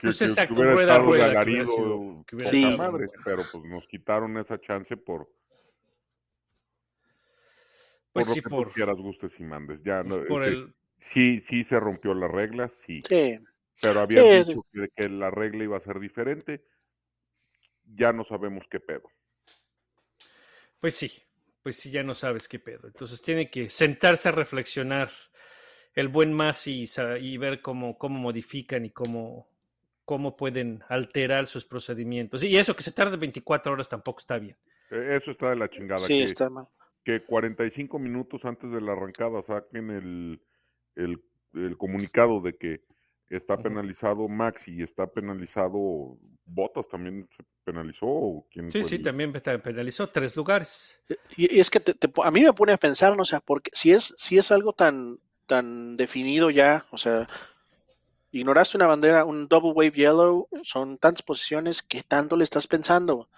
[0.01, 2.77] Pues que exacto, hubiera rueda, estado rueda, de que hubiera alarido, sido- que hubiera Sí.
[2.77, 5.29] madre, pero pues nos quitaron esa chance por,
[8.16, 9.83] Pues por lo sí, que por, tú quieras, gustes y mandes.
[9.85, 10.74] Ya, no, por este, el...
[11.00, 13.38] Sí, sí se rompió la regla, sí, sí,
[13.81, 16.64] pero habían Eh, dicho que, que la regla iba a ser diferente.
[17.85, 19.09] Ya no sabemos qué pedo.
[20.81, 21.12] Pues sí,
[21.62, 22.87] pues sí, ya no sabes qué pedo.
[22.87, 25.11] Entonces tiene que sentarse a reflexionar
[25.94, 26.85] el buen Masi
[27.20, 29.48] y, ver cómo, cómo modifican y cómo,
[30.05, 32.44] cómo pueden alterar sus procedimientos.
[32.44, 34.57] Y eso que se tarde 24 horas tampoco está bien.
[34.90, 35.98] Eh, Eso está de la chingada.
[35.98, 36.68] sí, que, está mal.
[37.06, 40.40] Que 45 minutos antes de la arrancada saquen el,
[40.96, 41.22] el,
[41.54, 42.80] el comunicado de que
[43.30, 48.06] está penalizado Max y está penalizado Botas también se penalizó.
[48.06, 51.00] ¿o quién Sí, sí, el- también pe- penalizó tres lugares.
[51.36, 53.22] Y, y es que te- a mí me pone a pensar, ¿no?
[53.22, 57.28] O sea, porque si es, si es algo tan, tan definido ya, o sea,
[58.32, 63.28] ignoraste una bandera, un double wave yellow, son tantas posiciones, ¿qué tanto le estás pensando?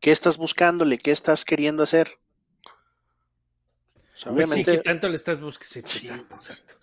[0.00, 0.98] ¿Qué estás buscándole?
[0.98, 2.18] ¿Qué estás queriendo hacer?
[4.16, 5.86] O sea, Pues sí, que tanto le estás buscando.
[5.88, 6.06] Sí, Sí.
[6.08, 6.74] exacto, exacto.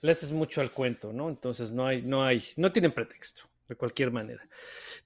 [0.00, 1.28] Le haces mucho al cuento, ¿no?
[1.28, 4.42] Entonces no hay, no hay, no tienen pretexto, de cualquier manera.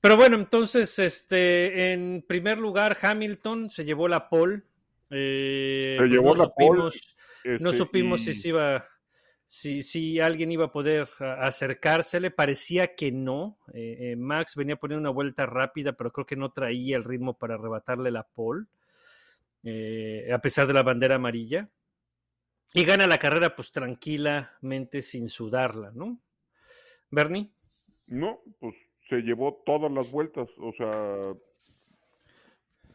[0.00, 4.62] Pero bueno, entonces, este, en primer lugar, Hamilton se llevó la pole.
[5.10, 7.16] Eh, Se pues llevó no la pole, supimos,
[7.60, 8.88] no Este, supimos y- si se iba,
[9.44, 12.30] si, si alguien iba a poder a- acercársele.
[12.30, 13.58] Parecía que no.
[13.74, 17.02] Eh, eh, Max venía a poner una vuelta rápida, pero creo que no traía el
[17.04, 18.66] ritmo para arrebatarle la pole,
[19.64, 21.68] eh, a pesar de la bandera amarilla.
[22.72, 26.20] Y gana la carrera, pues tranquilamente, sin sudarla, ¿no?
[27.10, 27.52] Bernie.
[28.06, 28.74] No, pues
[29.08, 31.34] se llevó todas las vueltas, o sea,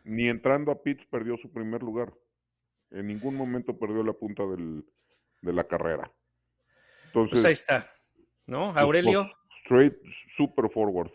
[0.03, 2.13] ni entrando a pits perdió su primer lugar.
[2.91, 4.83] En ningún momento perdió la punta del,
[5.41, 6.11] de la carrera.
[7.05, 7.91] Entonces, Pues ahí está,
[8.47, 8.71] ¿no?
[8.73, 9.23] pues, Aurelio.
[9.23, 9.93] pues, straight,
[10.35, 11.11] super forward.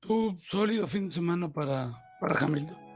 [0.00, 2.89] Tu sólido fin de semana para, para Hamilton.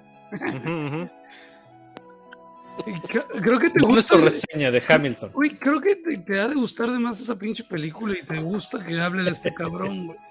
[3.40, 4.16] Creo que te gusta.
[4.16, 5.30] tu reseña de Hamilton.
[5.34, 8.40] Uy, creo que te, te ha de gustar de más esa pinche película y te
[8.40, 10.18] gusta que hable de este cabrón, güey.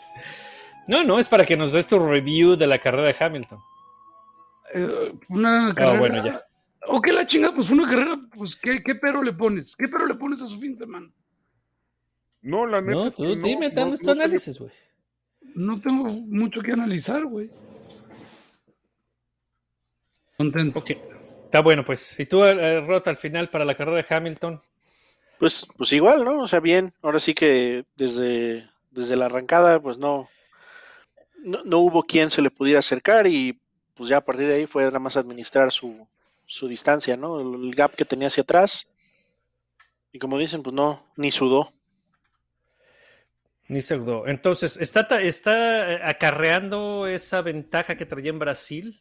[0.86, 3.58] No, no, es para que nos des tu review de la carrera de Hamilton.
[4.74, 5.94] Eh, una carrera.
[5.96, 6.44] Ah, bueno, ya.
[6.88, 9.78] O que la chinga, pues una carrera, pues ¿qué, qué pero le pones?
[9.78, 11.08] ¿Qué pero le pones a su fin de semana?
[12.42, 12.92] No, la neta.
[12.92, 14.72] No, es que tú dime, no- tu no le- análisis, güey.
[15.56, 17.50] No tengo mucho que analizar, güey.
[20.38, 20.80] Contento.
[20.80, 20.92] Ok,
[21.46, 22.20] está bueno, pues.
[22.20, 24.62] ¿Y tú, eh, Rota, al final para la carrera de Hamilton?
[25.40, 26.42] pues, pues igual, ¿no?
[26.44, 30.30] O sea, bien, ahora sí que desde, desde la arrancada, pues no,
[31.44, 33.60] no, no hubo quien se le pudiera acercar y
[33.96, 36.08] pues ya a partir de ahí fue nada más administrar su,
[36.46, 37.40] su distancia, ¿no?
[37.42, 38.94] El, el gap que tenía hacia atrás.
[40.12, 41.70] Y como dicen, pues no, ni sudó.
[43.68, 44.28] Ni se dudó.
[44.28, 49.00] Entonces, ¿está, ta- ¿está eh, acarreando esa ventaja que traía en Brasil?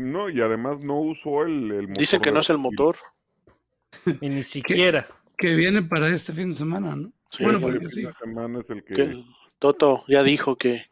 [0.00, 1.98] No, y además no usó el, el motor.
[1.98, 2.96] Dicen que no es el motor.
[4.20, 5.06] Y ni siquiera.
[5.36, 7.12] Que viene para este fin de semana, ¿no?
[7.30, 7.96] Sí, bueno, que- porque El sí.
[8.00, 8.94] fin de semana es el que.
[8.94, 9.24] que
[9.58, 10.86] Toto ya dijo que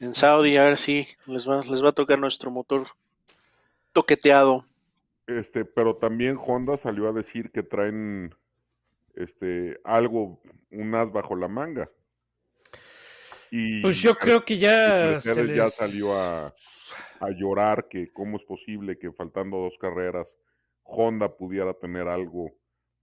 [0.00, 2.86] en Saudi a ver si les va, les va a tocar nuestro motor
[3.92, 4.64] toqueteado.
[5.26, 8.34] Este, pero también Honda salió a decir que traen
[9.14, 11.90] este algo, un as bajo la manga.
[13.50, 16.54] Y Pues yo creo que ya ya salió a,
[17.20, 20.26] a llorar que cómo es posible que faltando dos carreras
[20.84, 22.52] Honda pudiera tener algo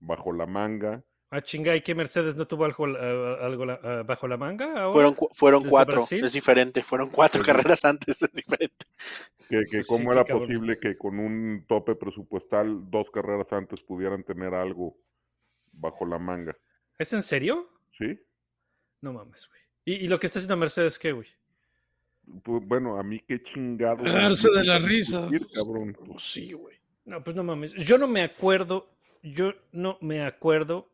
[0.00, 1.02] bajo la manga.
[1.30, 4.66] Ah, chinga, ¿y qué Mercedes no tuvo algo, eh, algo la- eh, bajo la manga
[4.82, 4.92] ahora?
[4.92, 6.24] Fueron, cu- fueron ¿Desde cuatro, Brasil?
[6.24, 6.82] es diferente.
[6.82, 7.46] Fueron cuatro Sí.
[7.46, 8.86] carreras antes, es diferente.
[9.48, 10.46] Que, que Pues cómo era cabrón.
[10.46, 14.96] posible que con un tope presupuestal dos carreras antes pudieran tener algo
[15.72, 16.56] bajo la manga.
[16.98, 17.68] ¿Es en serio?
[17.98, 18.18] ¿Sí?
[19.00, 19.60] No mames, güey.
[19.84, 21.28] ¿Y, y lo que está haciendo Mercedes qué, güey?
[22.42, 24.02] Pues, bueno, a mí qué chingado.
[24.04, 25.28] Cagarse de la risa.
[25.54, 25.96] cabrón.
[26.06, 26.76] Pues sí, güey.
[27.04, 27.74] No, pues no mames.
[27.74, 28.90] Yo no me acuerdo,
[29.22, 30.88] yo no me acuerdo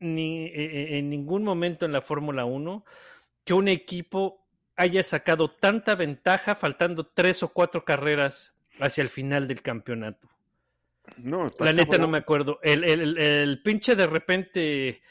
[0.00, 2.84] ni eh, eh, en ningún momento en la Fórmula 1
[3.44, 4.44] que un equipo
[4.76, 10.28] haya sacado tanta ventaja faltando tres o cuatro carreras hacia el final del campeonato.
[11.18, 12.58] No, está La neta no me acuerdo.
[12.62, 15.02] El, el- el- el pinche de repente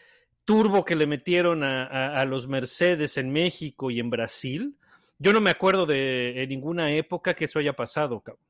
[0.43, 4.75] turbo que le metieron a, a- a los Mercedes en México y en Brasil,
[5.21, 8.43] yo no me acuerdo de en ninguna época que eso haya pasado, cabrón.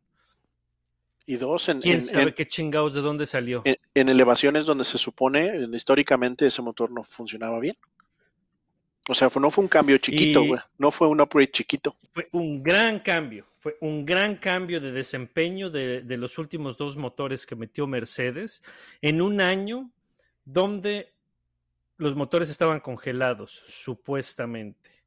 [1.25, 3.61] Y dos, en, ¿Quién en- sabe en- qué chingados de dónde salió?
[3.65, 7.75] en- en elevaciones donde se supone, eh, históricamente, ese motor no funcionaba bien.
[9.09, 10.61] O sea, fue- no fue un cambio chiquito, güey.
[10.77, 11.95] No fue un upgrade chiquito.
[12.13, 16.95] Fue un gran cambio, fue un gran cambio de desempeño de, de los últimos dos
[16.95, 18.63] motores que metió Mercedes
[19.01, 19.91] en un año
[20.45, 21.13] donde
[21.97, 25.00] los motores estaban congelados, supuestamente.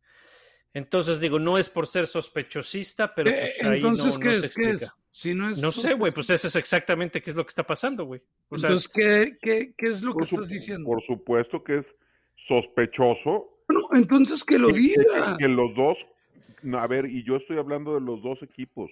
[0.74, 4.34] Entonces digo, no es por ser sospechosista, pero Eh, pues ahí no, Entonces, no ¿qué
[4.40, 4.54] se es?
[4.56, 4.68] ¿Qué es?
[4.70, 4.96] explica.
[5.10, 7.64] Si no es No sé, güey, pues eso es exactamente qué es lo que está
[7.64, 8.20] pasando, güey.
[8.48, 10.84] O sea, Entonces, ¿qué, qué, qué es lo que estás diciendo?
[10.86, 11.94] por supuesto que es
[12.34, 15.36] sospechoso Bueno, entonces que lo que- diga.
[15.38, 16.04] que los dos,
[16.62, 18.90] no, a ver, y yo estoy hablando de los dos equipos,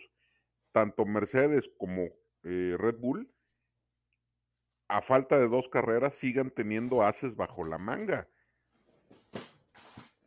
[0.70, 2.04] tanto Mercedes como
[2.44, 3.28] eh, Red Bull,
[4.88, 8.28] a falta de dos carreras sigan teniendo haces bajo la manga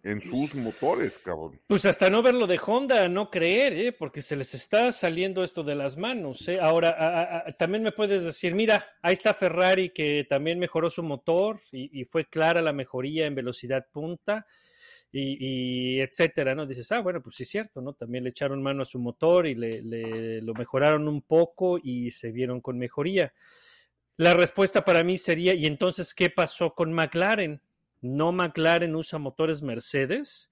[0.05, 1.59] en sus motores, cabrón.
[1.65, 3.91] Pues hasta no verlo de Honda, no creer, ¿eh?
[3.91, 6.47] porque se les está saliendo esto de las manos.
[6.47, 6.59] ¿eh?
[6.61, 12.05] Ahora, también me puedes decir, mira, ahí está Ferrari que también mejoró su motor y,
[12.05, 14.45] fue clara la mejoría en velocidad punta
[15.11, 16.67] y, etcétera, ¿no?
[16.67, 17.93] Dices, ah, bueno, pues sí es cierto, ¿no?
[17.93, 22.31] También le echaron mano a su motor y le- lo mejoraron un poco y se
[22.31, 23.33] vieron con mejoría.
[24.17, 27.59] La respuesta para mí sería, ¿y entonces qué pasó con McLaren?
[28.05, 30.51] ¿No McLaren usa motores Mercedes?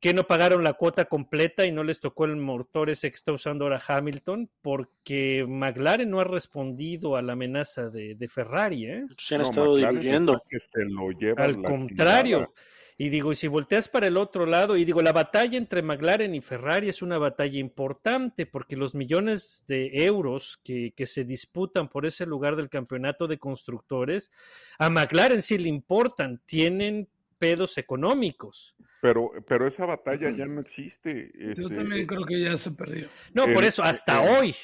[0.00, 3.32] ¿Que no pagaron la cuota completa y no les tocó el motor ese que está
[3.32, 4.48] usando ahora Hamilton?
[4.62, 9.04] Porque McLaren no ha respondido a la amenaza de, de Ferrari, ¿eh?
[9.18, 10.42] Se han No, estado McLaren diluyendo.
[10.48, 12.54] que se lo lleva Al contrario.
[13.00, 16.34] Y digo, y si volteas para el otro lado, y digo, la batalla entre McLaren
[16.34, 21.88] y Ferrari es una batalla importante porque los millones de euros que, que se disputan
[21.88, 24.32] por ese lugar del campeonato de constructores,
[24.80, 27.08] a McLaren sí le importan, tienen
[27.38, 28.74] pedos económicos.
[29.00, 31.30] Pero, pero esa batalla ya no existe.
[31.38, 33.06] Yo este, también creo que ya se perdió.
[33.32, 34.56] No, por eso, hasta el- hoy.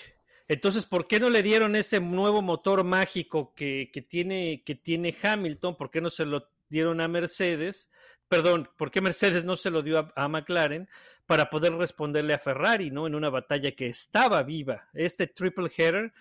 [0.48, 5.14] Entonces, ¿por qué no le dieron ese nuevo motor mágico que, que tiene, que tiene
[5.22, 5.76] Hamilton?
[5.76, 7.90] ¿Por qué no se lo dieron a Mercedes?
[8.34, 10.88] Perdón, ¿por qué Mercedes no se lo dio a, a McLaren
[11.26, 13.06] para poder responderle a Ferrari, ¿no?
[13.06, 14.88] En una batalla que estaba viva.
[14.92, 16.12] Este triple header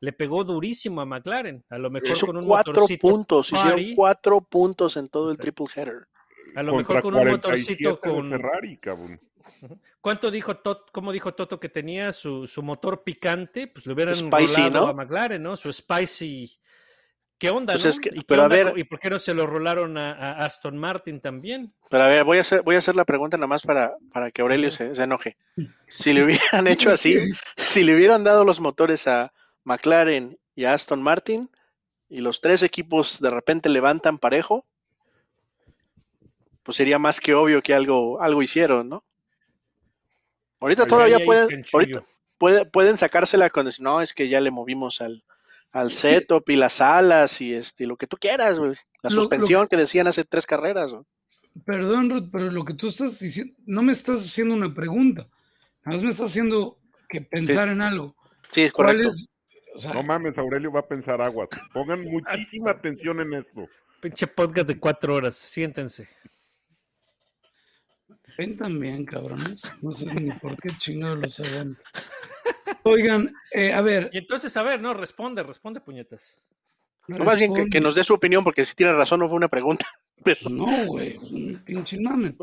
[0.00, 1.64] le pegó durísimo a McLaren.
[1.68, 3.52] A lo mejor Hizo con un cuatro motorcito puntos.
[3.52, 6.08] Hicieron cuatro puntos en todo el triple header.
[6.54, 9.20] a lo contra mejor con un 47 motorcito con Ferrari, cabrón.
[10.00, 13.66] ¿Cuánto dijo Tot, cómo dijo Toto que tenía su, su motor picante?
[13.66, 15.56] Pues le hubieran Spicy, a McLaren, ¿no?
[15.56, 16.58] Su spicy.
[17.38, 17.90] ¿Qué onda, Pues no?
[17.90, 19.96] es que- ¿Y, qué pero a onda ver- ¿Y por qué no se lo rolaron
[19.96, 21.72] a, a Aston Martin también?
[21.88, 24.30] Pero a ver, voy a hacer, voy a hacer la pregunta nada más para, para
[24.32, 25.36] que Aurelio se, se enoje.
[25.94, 27.16] Si le hubieran hecho así,
[27.56, 29.32] si le hubieran dado los motores a
[29.64, 31.48] McLaren y a Aston Martin,
[32.08, 34.64] y los tres equipos de repente levantan parejo,
[36.62, 39.04] pues sería más que obvio que algo, algo hicieron, ¿no?
[40.60, 41.78] Ahorita todavía pueden, chanchullo.
[41.98, 42.04] ahorita
[42.36, 45.22] puede- pueden sacársela con decir, no, es que ya le movimos al,
[45.72, 48.72] al setup y las alas y este, lo que tú quieras, güey.
[49.02, 51.04] La Lo- lo- suspensión que decían hace tres carreras, güey.
[51.64, 55.26] Perdón, Ruth, pero lo que tú estás diciendo, no me estás haciendo una pregunta.
[55.84, 56.78] Nada más me estás haciendo
[57.08, 58.14] que pensar en algo.
[58.50, 59.12] Sí, es ¿Cuál correcto.
[59.14, 59.28] es?
[59.74, 61.48] O sea, No mames, Aurelio va a pensar aguas.
[61.72, 63.68] Pongan muchísima atención en esto.
[64.00, 66.08] Pinche podcast de cuatro horas, siéntense.
[68.36, 69.82] Ven también, cabrones.
[69.82, 71.80] No sé ni por qué chingados los aguanto.
[72.84, 74.10] Oigan, eh, a ver.
[74.12, 76.38] Y entonces, a ver, no, responde, responde, puñetas.
[77.06, 79.36] No, más bien que, que nos dé su opinión, porque si tiene razón, no fue
[79.36, 79.86] una pregunta.
[80.24, 82.34] Pero, No, güey, un pinche mame.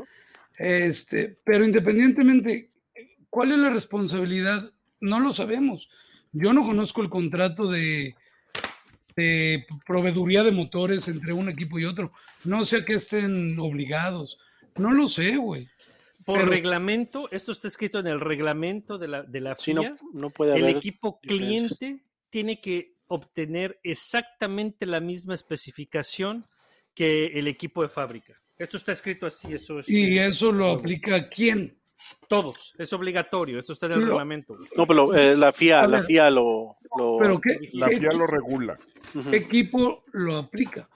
[0.57, 2.71] Este, pero independientemente,
[3.29, 4.71] ¿cuál es la responsabilidad?
[5.01, 5.89] No lo sabemos.
[6.31, 8.15] Yo no conozco el contrato de,
[9.15, 12.13] de proveeduría de motores entre un equipo y otro.
[12.45, 14.37] No sé a qué estén obligados.
[14.77, 15.67] No lo sé, güey.
[16.25, 19.73] Por Pero- reglamento, esto está escrito en el reglamento de la, de la FIA.
[19.75, 21.77] no, no puede el equipo diferencias.
[21.77, 26.43] cliente tiene que obtener exactamente la misma especificación
[26.95, 28.33] que el equipo de fábrica.
[28.57, 29.87] Esto está escrito así, eso es.
[29.89, 31.77] ¿Y eso lo aplica a quién?
[32.27, 34.55] Todos, es obligatorio, esto está en el reglamento.
[34.75, 36.01] No, pero eh, la FIA, la.
[36.03, 38.77] FIA lo, lo- ¿Pero qué, La qué FIA lo regula.
[39.29, 40.89] Qué equipo lo aplica?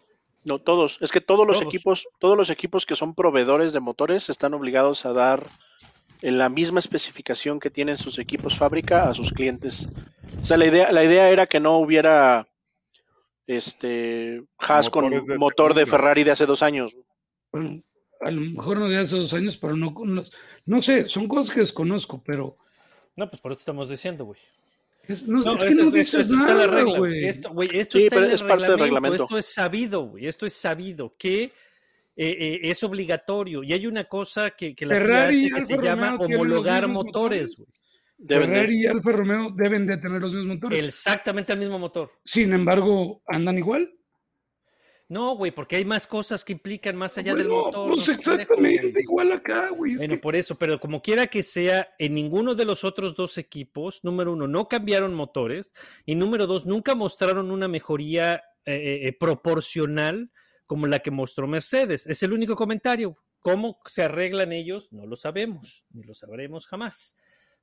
[0.44, 0.98] No, todos.
[1.02, 1.74] Es que todos los Todos.
[1.74, 5.46] equipos, todos los equipos que son proveedores de motores están obligados a dar
[6.22, 9.88] en la misma especificación que tienen sus equipos fábrica a sus clientes.
[10.42, 12.48] O sea, la idea, la idea era que no hubiera
[13.48, 15.86] este Haas con de motor de.
[15.86, 16.96] Ferrari de hace dos años.
[17.52, 17.82] Bueno,
[18.22, 20.24] a lo mejor no de hace dos años, pero no, no,
[20.66, 22.58] no sé, son cosas que desconozco, pero
[23.16, 24.40] No, pues por eso estamos diciendo, güey.
[25.14, 26.98] Es, no, No, es que no es- dices esto está en la nada, regla.
[26.98, 27.26] güey.
[27.26, 29.24] Esto, güey, esto Sí, está pero en el es parte del reglamento.
[29.24, 30.28] Esto es sabido, güey.
[30.28, 31.52] Esto es sabido que eh,
[32.18, 33.64] eh, es obligatorio.
[33.64, 36.88] Y hay una cosa que, que la FIA Ferrari hace que se llama Romeo homologar
[36.90, 37.70] motores, güey.
[38.18, 40.80] Deben de- Ferrari y Alfa Romeo deben de tener los mismos motores.
[40.84, 42.12] Exactamente el mismo motor.
[42.26, 43.90] Sin embargo, andan igual.
[45.10, 47.90] No, güey, porque hay más cosas que implican más allá del motor.
[47.96, 49.96] pues no exactamente igual acá, güey.
[49.96, 53.38] Bueno, que- por eso, pero como quiera que sea, en ninguno de los otros dos
[53.40, 55.74] equipos, número uno, no cambiaron motores
[56.06, 60.30] y número dos, nunca mostraron una mejoría eh, eh, proporcional
[60.68, 62.06] como la que mostró Mercedes.
[62.06, 63.18] Es el único comentario.
[63.40, 64.92] ¿Cómo se arreglan ellos?
[64.94, 67.16] No lo sabemos, ni lo sabremos jamás,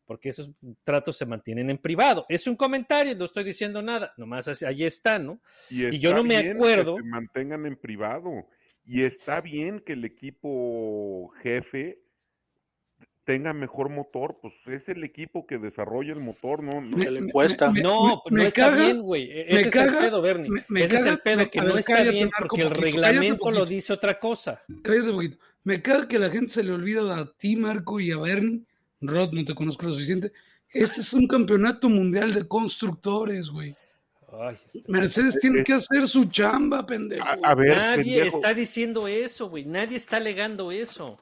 [0.07, 0.51] porque esos
[0.85, 2.25] tratos se mantienen en privado.
[2.29, 5.41] Es un comentario, no estoy diciendo nada, nomás así- ahí está, ¿no?
[5.69, 6.97] Y yo no me bien que acuerdo.
[6.97, 8.47] se mantengan en privado.
[8.85, 11.99] Y está bien que el equipo jefe
[13.25, 17.33] tenga mejor motor, pues es el equipo que desarrolla el motor, no, no- que le
[17.33, 17.73] cuesta.
[17.73, 19.29] me- No, me- no me está caga- bien, güey.
[19.33, 20.49] Ese es el pedo, Bernie.
[20.49, 23.67] me- me Ese es el pedo, me- que no está bien porque el reglamento lo
[23.67, 24.63] dice otra cosa.
[24.85, 25.39] Cállate un poquito.
[25.65, 28.61] Me caga que la gente se le olvida a ti, Marco, y a Bernie.
[29.01, 30.33] Rod, no te conozco lo suficiente.
[30.73, 33.75] Este es un campeonato mundial de constructores, güey.
[34.41, 37.25] Ay, este- Mercedes tiene que hacer su chamba, pendejo.
[37.25, 39.65] A, a ver, Nadie pendejo, está diciendo eso, güey.
[39.65, 41.19] Nadie está alegando eso.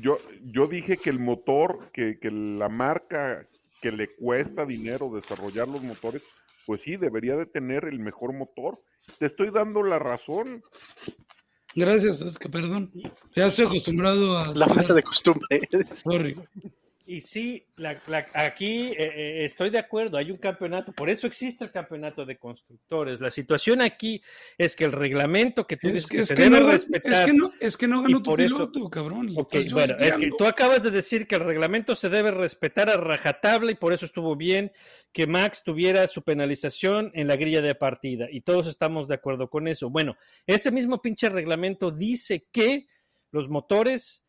[0.00, 3.46] yo, yo dije que el motor, que, que la marca
[3.82, 6.22] que le cuesta dinero desarrollar los motores,
[6.64, 8.80] pues sí, debería de tener el mejor motor.
[9.18, 10.62] Te estoy dando la razón.
[11.74, 12.90] Gracias, es que perdón.
[13.36, 14.54] Ya estoy acostumbrado a.
[14.54, 15.60] La falta de costumbre.
[15.92, 16.36] Sorry.
[17.08, 21.28] Y sí, la- la- aquí eh, eh, estoy de acuerdo, hay un campeonato, por eso
[21.28, 23.20] existe el campeonato de constructores.
[23.20, 24.20] La situación aquí
[24.58, 27.20] es que el reglamento que tú dices que, se que debe no, respetar.
[27.20, 29.32] Es que no, es que no ganó tu eso- piloto, cabrón.
[29.70, 33.70] bueno, es que tú acabas de decir que el reglamento se debe respetar a rajatabla
[33.70, 34.72] y por eso estuvo bien
[35.12, 39.48] que Max tuviera su penalización en la grilla de partida y todos estamos de acuerdo
[39.48, 39.90] con eso.
[39.90, 42.88] Bueno, ese mismo pinche reglamento dice que
[43.30, 44.24] los motores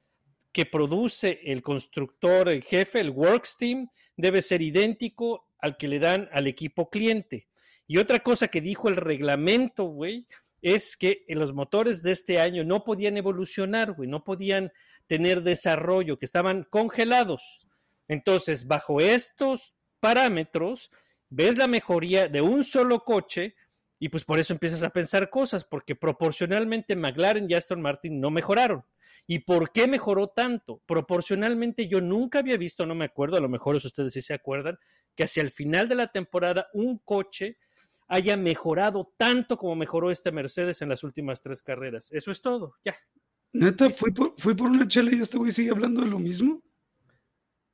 [0.52, 6.00] que produce el constructor, el jefe, el Works Team, debe ser idéntico al que le
[6.00, 7.48] dan al equipo cliente.
[7.88, 10.28] Y otra cosa que dijo el reglamento, güey,
[10.62, 14.72] es que los motores de este año no podían evolucionar, güey, no podían
[15.08, 17.60] tener desarrollo, que estaban congelados.
[18.08, 20.92] Entonces, bajo estos parámetros,
[21.30, 23.56] ves la mejoría de un solo coche
[24.00, 28.30] y pues por eso empiezas a pensar cosas, porque proporcionalmente McLaren y Aston Martin no
[28.30, 28.84] mejoraron.
[29.26, 30.82] ¿Y por qué mejoró tanto?
[30.86, 34.78] Proporcionalmente yo nunca había visto, no me acuerdo, a lo mejor ustedes sí se acuerdan,
[35.16, 37.58] que hacia el final de la temporada un coche
[38.08, 42.10] haya mejorado tanto como mejoró este Mercedes en las últimas tres carreras.
[42.12, 42.96] Eso es todo, ya.
[43.52, 46.62] Neta, fui por, fui por una chela y este güey sigue hablando de lo mismo.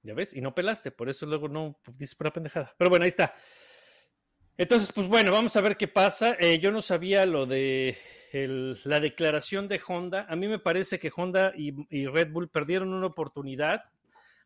[0.01, 2.73] Ya ves, y no pelaste, por eso luego no dices para pendejada.
[2.77, 3.35] Pero bueno, ahí está.
[4.57, 6.35] Entonces, pues bueno, vamos a ver qué pasa.
[6.39, 7.97] Eh, yo no sabía lo de
[8.85, 10.25] la declaración de Honda.
[10.29, 13.83] A mí me parece que Honda y, Red Bull perdieron una oportunidad.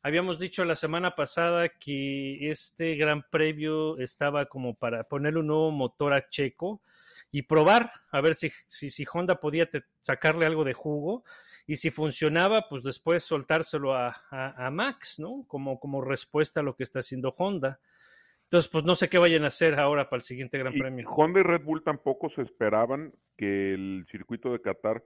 [0.01, 5.71] Habíamos dicho la semana pasada que este gran previo estaba como para ponerle un nuevo
[5.71, 6.81] motor a Checo
[7.31, 9.69] y probar a ver si, si, Honda podía
[10.01, 11.23] sacarle algo de jugo
[11.65, 15.43] y si funcionaba, pues después soltárselo a, a- a Max, ¿no?
[15.47, 17.79] Como, como respuesta a lo que está haciendo Honda.
[18.47, 21.09] Entonces, pues no sé qué vayan a hacer ahora para el siguiente Gran Y Premio.
[21.09, 25.03] Honda y Red Bull tampoco se esperaban que el circuito de Qatar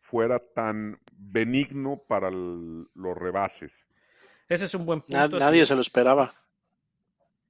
[0.00, 3.86] fuera tan benigno para el- los rebases.
[4.48, 5.38] Ese es un buen punto.
[5.38, 6.34] Nadie se lo esperaba.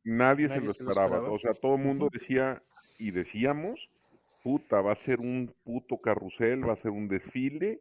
[0.05, 1.31] Nadie, se lo se lo esperaba.
[1.31, 2.63] O sea, todo el mundo decía
[2.99, 3.89] y decíamos,
[4.43, 7.81] puta, va a ser un puto carrusel, va a ser un desfile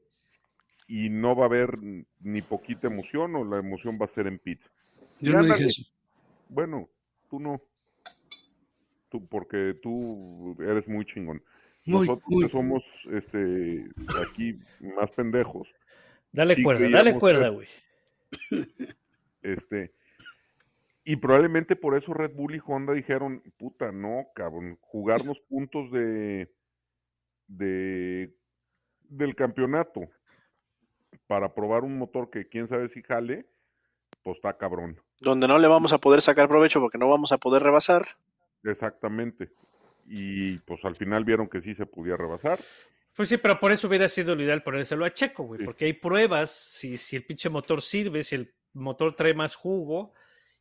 [0.88, 1.78] y no va a haber
[2.22, 4.62] ni poquita emoción o la emoción va a ser en pit.
[5.20, 5.66] Yo no ándale.
[5.66, 5.92] dije eso.
[6.48, 6.90] Bueno,
[7.30, 7.62] tú no.
[9.10, 11.42] Tú, porque tú eres muy chingón.
[11.86, 12.46] Muy, Nosotros muy.
[12.46, 13.90] que somos este,
[14.22, 14.60] aquí
[14.96, 15.68] más pendejos,
[16.32, 17.68] Dale Sí, cuerda, dale cuerda, güey.
[19.42, 19.94] este
[21.04, 26.52] Y probablemente por eso Red Bull y Honda dijeron, puta, no, cabrón, jugarnos puntos de,
[27.48, 28.36] de
[29.10, 30.08] del campeonato
[31.26, 33.48] para probar un motor que quién sabe si jale,
[34.24, 35.02] pues está cabrón.
[35.20, 38.08] Donde no le vamos a poder sacar provecho porque no vamos a poder rebasar.
[38.64, 39.50] Exactamente.
[40.08, 42.60] Y pues al final vieron que sí se podía rebasar.
[43.16, 45.66] Pues sí, pero por eso hubiera sido lo ideal ponérselo a Checo, güey, Sí.
[45.66, 50.14] porque hay pruebas si, si el pinche motor sirve, si el motor trae más jugo,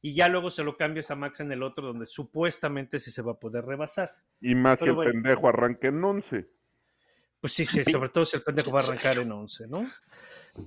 [0.02, 3.22] y ya luego se lo cambias a Max en el otro, donde supuestamente sí se
[3.22, 4.10] va a poder rebasar.
[4.40, 5.12] Y más si Pero el bueno.
[5.12, 6.48] pendejo arranque en 11.
[7.40, 9.86] Pues sí, sí, sobre todo si el pendejo va a arrancar en 11, ¿no?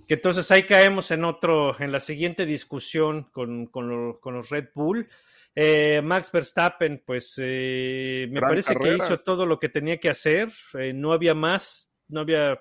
[0.08, 4.50] Que entonces ahí caemos en otro, en la siguiente discusión con, con, lo- con los
[4.50, 5.08] Red Bull.
[5.54, 10.10] Eh, Max Verstappen, pues eh, me Gran parece que hizo todo lo que tenía que
[10.10, 10.48] hacer.
[10.80, 12.58] eh, no había más, no había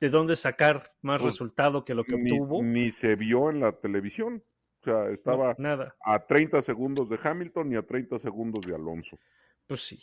[0.00, 2.62] de dónde sacar más Pues, resultado que lo que Ni, obtuvo.
[2.62, 4.42] ni se vio en la televisión.
[4.80, 8.74] O sea, No, estaba nada, a 30 segundos de Hamilton y a 30 segundos de
[8.74, 9.18] Alonso.
[9.66, 10.00] pues sí.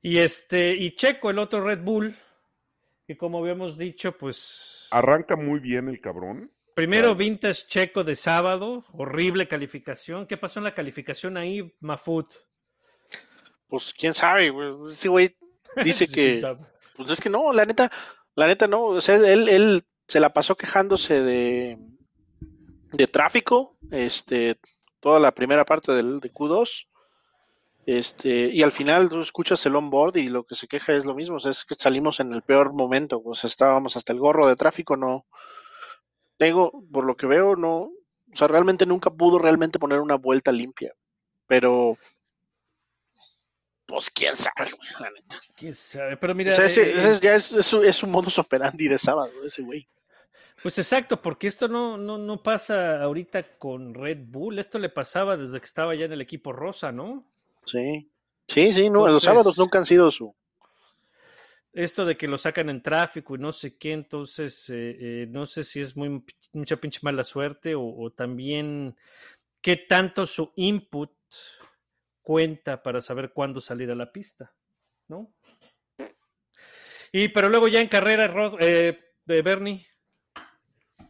[0.00, 2.16] Y este, y Checo, el otro Red Bull,
[3.06, 6.50] que como habíamos dicho, pues Arranca muy bien el cabrón.
[6.74, 7.16] Primero Claro.
[7.16, 10.26] Vintage Checo de sábado, horrible calificación.
[10.26, 12.34] ¿Qué pasó en la calificación ahí, Mafut?
[13.68, 14.74] Pues quién sabe, güey.
[14.90, 15.36] Ese güey
[15.82, 16.56] dice Sí, que.
[16.96, 17.90] Pues es que no, la neta,
[18.34, 18.84] la neta no.
[18.84, 21.78] O sea, él, él se la pasó quejándose de,
[22.92, 24.58] de tráfico, este,
[25.00, 26.88] toda la primera parte del de Q2.
[27.86, 31.14] Este, y al final tú escuchas el onboard y lo que se queja es lo
[31.14, 34.48] mismo, o sea, es que salimos en el peor momento, pues estábamos hasta el gorro
[34.48, 35.24] de tráfico, no.
[36.36, 37.76] Tengo, por lo que veo, no,
[38.32, 40.92] o sea, realmente nunca pudo realmente poner una vuelta limpia,
[41.46, 41.96] pero
[43.86, 45.36] pues quién sabe, güey, la neta.
[45.54, 46.16] ¿Quién sabe?
[46.16, 48.98] Pero mira, O sea, ese, eh, ese ya es, es es su modus operandi de
[48.98, 49.88] sábado, ese güey.
[50.60, 54.58] pues exacto, porque esto no, no, no pasa ahorita con Red Bull.
[54.58, 57.24] Esto le pasaba desde que estaba ya en el equipo rosa, ¿no?
[57.66, 58.10] Sí.
[58.48, 60.34] Sí, sí, no, los sábados nunca han sido su.
[61.72, 65.46] Esto de que lo sacan en tráfico y no sé qué, entonces eh, eh, no
[65.46, 68.96] sé si es muy mucha pinche mala suerte o, o también
[69.60, 71.12] qué tanto su input
[72.22, 74.54] cuenta para saber cuándo salir a la pista,
[75.08, 75.34] ¿no?
[77.12, 78.98] Y pero luego ya en carrera, Rod, eh,
[79.28, 79.86] eh, Bernie,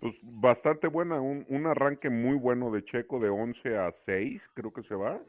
[0.00, 4.72] Pues bastante buena, un, un arranque muy bueno de Checo de 11 a 6, creo
[4.72, 5.20] que se va.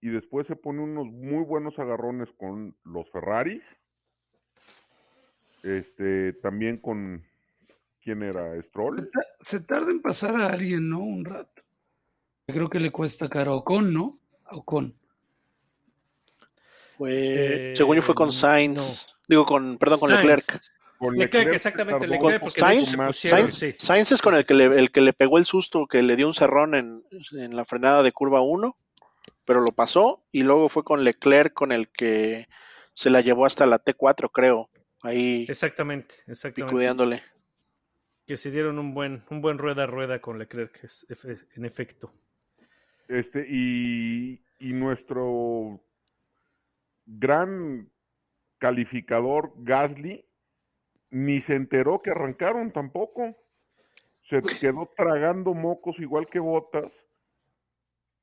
[0.00, 3.64] Y después se pone unos muy buenos agarrones con los Ferraris.
[5.62, 7.24] Este, también con
[8.02, 8.60] ¿quién era?
[8.62, 9.10] Stroll.
[9.40, 11.00] Se tarda en pasar a alguien, ¿no?
[11.00, 11.62] Un rato.
[12.46, 14.18] Creo que le cuesta caro a Ocon, ¿no?
[14.44, 14.94] A Ocon.
[16.96, 19.06] Fue, Eh, según yo fue con Sainz.
[19.28, 20.10] Digo, con, perdón, con.
[20.10, 20.60] Leclerc.
[20.98, 23.08] Con Leclerc, exactamente, Leclerc, porque Sainz- se más.
[23.08, 23.74] pusieron, Sainz, sí.
[23.78, 26.26] Sainz es con el que, le, el que le pegó el susto, que le dio
[26.26, 28.76] un cerrón en, en la frenada de curva 1,
[29.48, 30.22] pero lo pasó.
[30.30, 32.48] Y luego fue con Leclerc con el que
[32.92, 34.68] se la llevó hasta la T4, creo.
[35.00, 36.70] Ahí Exactamente, exactamente.
[36.70, 37.22] picudeándole.
[38.26, 40.86] Que se dieron un buen, un buen rueda a rueda con Leclerc,
[41.56, 42.12] en efecto.
[43.08, 45.82] Este, y, y nuestro
[47.06, 47.90] gran
[48.58, 50.26] calificador Gasly
[51.08, 53.34] ni se enteró que arrancaron tampoco.
[54.28, 57.07] Se quedó tragando mocos igual que botas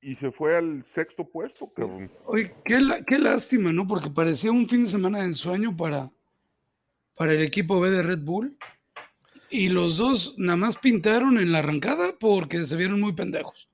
[0.06, 2.12] y se fue al sexto puesto, cabrón.
[2.26, 3.88] Oye, qué, qué lástima, ¿no?
[3.88, 6.12] Porque parecía un fin de semana de ensueño para,
[7.16, 8.56] para el equipo B de Red Bull.
[9.49, 13.68] Y los dos nada más pintaron en la arrancada porque se vieron muy pendejos.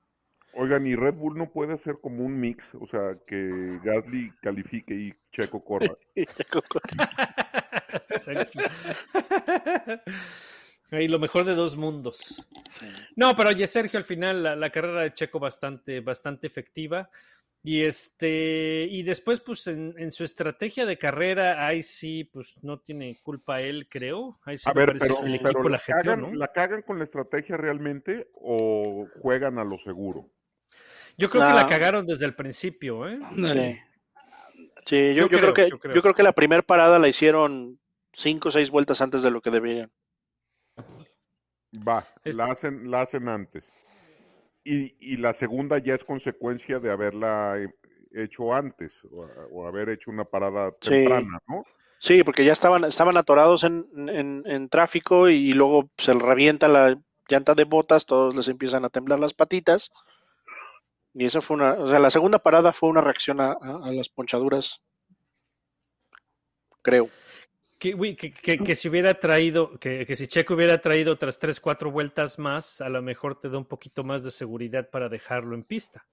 [0.54, 4.94] Oigan, y Red Bull no puede hacer como un mix, o sea, que Gasly califique
[4.94, 5.94] y Checo corra.
[6.14, 6.48] Exacto.
[10.92, 12.46] Ahí lo mejor de dos mundos.
[12.70, 12.86] Sí.
[13.16, 17.08] No, pero oye, Sergio, al final la, la carrera de Checo bastante, bastante efectiva.
[17.64, 22.80] Y este, y después, pues, en, en su estrategia de carrera, ahí sí, pues no
[22.80, 24.38] tiene culpa él, creo.
[24.44, 26.34] Ahí sí A me ver, parece pero, que el pero equipo la cagan, ¿no?
[26.34, 30.28] ¿la cagan con la estrategia realmente o juegan a lo seguro?
[31.16, 31.68] Yo creo que la No.
[31.68, 33.18] cagaron desde el principio, ¿eh?
[33.22, 33.84] Ándale.
[34.84, 35.94] Sí, yo, Yo yo creo, creo, que, yo creo.
[35.94, 37.78] yo creo que la primera parada la hicieron
[38.12, 39.90] cinco o seis vueltas antes de lo que deberían.
[41.72, 43.64] Va, Es- la hacen, la hacen antes.
[44.64, 47.58] Y, y la segunda ya es consecuencia de haberla
[48.12, 50.90] hecho antes o, o haber hecho una parada Sí.
[50.90, 51.62] temprana, ¿no?
[51.98, 56.68] Sí, porque ya estaban, estaban atorados en, en, en tráfico y luego se le revienta
[56.68, 56.98] la
[57.28, 59.92] llanta de botas, todos les empiezan a temblar las patitas.
[61.14, 63.92] Y eso fue una, o sea, la segunda parada fue una reacción a, a- a
[63.92, 64.82] las ponchaduras,
[66.82, 67.08] creo.
[67.82, 71.58] Que, güey, que, que- que si hubiera traído, que, si Checo hubiera traído otras 3,
[71.58, 75.56] 4 vueltas más, a lo mejor te da un poquito más de seguridad para dejarlo
[75.56, 76.06] en pista.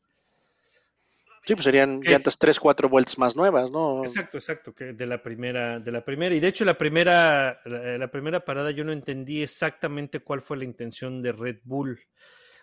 [1.45, 4.03] Sí, pues serían llantas tres, cuatro vueltas más nuevas, ¿no?
[4.03, 6.33] Exacto, exacto, que de la primera, de la primera.
[6.33, 10.57] Y de hecho, la primera, la, la primera parada yo no entendí exactamente cuál fue
[10.57, 11.99] la intención de Red Bull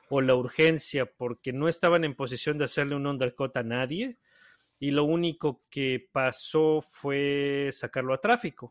[0.09, 4.17] o la urgencia, porque no estaban en posición de hacerle un undercut a nadie.
[4.81, 8.71] Y lo único que pasó fue sacarlo a tráfico.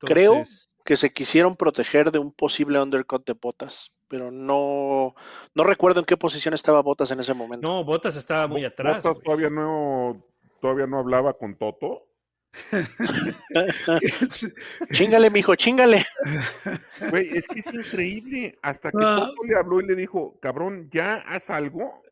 [0.00, 0.42] Creo
[0.84, 5.14] que se quisieron proteger de un posible undercut de botas, pero no,
[5.54, 7.66] no recuerdo en qué posición estaba botas en ese momento.
[7.66, 8.96] No, Botas estaba muy atrás.
[8.96, 9.24] Bottas güey.
[9.24, 10.22] todavía no,
[10.60, 12.06] todavía no hablaba con Toto.
[14.92, 16.04] Chíngale, mijo, chíngale.
[17.10, 18.58] Güey, es que es increíble.
[18.62, 19.26] Hasta que Ah.
[19.28, 22.02] Toto le habló y le dijo, cabrón, ya haz algo.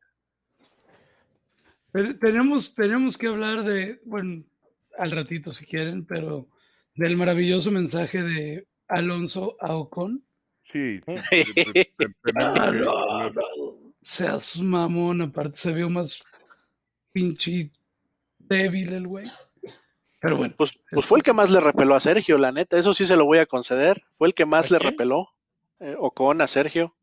[1.92, 4.42] Pero tenemos, tenemos que hablar de, bueno,
[4.98, 6.46] al ratito si quieren, pero
[6.94, 10.24] del maravilloso mensaje de Alonso a Ocon.
[10.72, 11.00] Sí,
[14.00, 16.22] seas mamón, aparte se vio más
[17.12, 17.70] pinche
[18.38, 19.30] débil el güey.
[20.20, 22.78] Pero bueno, Pues, pues fue el que más le repeló a Sergio, la neta.
[22.78, 24.02] Eso sí se lo voy a conceder.
[24.18, 24.90] Fue el que más ¿A le quién?
[24.92, 25.28] repeló.
[25.80, 26.94] eh, Ocon a Sergio.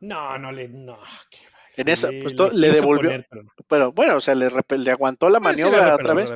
[0.00, 0.68] No, no le.
[0.68, 0.96] No,
[1.30, 1.38] qué.
[1.76, 3.10] En esa, Sí, pues, le devolvió.
[3.10, 3.50] poner, pero no.
[3.68, 4.46] Pero bueno, o sea, le,
[4.90, 6.34] aguantó la sí, la maniobra repeló, otra vez.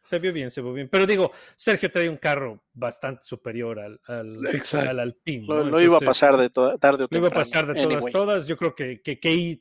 [0.00, 0.88] Se vio bien, se vio bien.
[0.90, 4.38] Pero digo, Sergio trae un carro bastante superior al, al,
[4.88, 5.46] al Alpine.
[5.46, 5.70] Lo, ¿no?
[5.70, 7.44] lo iba a pasar de toda, tarde o Lo iba a temprano.
[7.44, 8.12] pasar de todas, Anyway.
[8.12, 8.46] todas.
[8.46, 9.60] Yo creo que, que, que,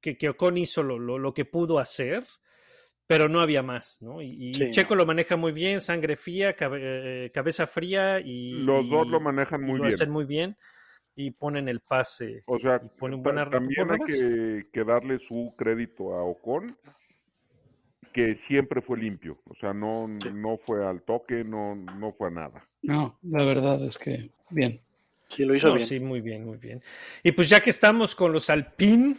[0.00, 2.24] que, que Ocon hizo lo, lo, lo que pudo hacer,
[3.06, 4.22] pero no había más, ¿no?
[4.22, 8.52] Y, y Sí, Checo lo maneja muy bien, sangre fría, cabe- eh, cabeza fría y...
[8.64, 9.94] Los dos lo manejan muy lo bien.
[9.94, 10.56] hacen muy bien
[11.14, 12.42] y ponen el pase.
[12.46, 16.74] O sea, y también hay que, que darle su crédito a Ocon,
[18.12, 19.40] que siempre fue limpio.
[19.48, 20.28] O sea, no, Sí.
[20.32, 22.68] no fue al toque, no, no fue a nada.
[22.82, 24.80] no, la verdad es que bien.
[25.28, 25.86] Sí, lo hizo No, bien.
[25.86, 26.82] sí, muy bien, muy bien.
[27.22, 29.16] Y pues ya que estamos con los Alpine,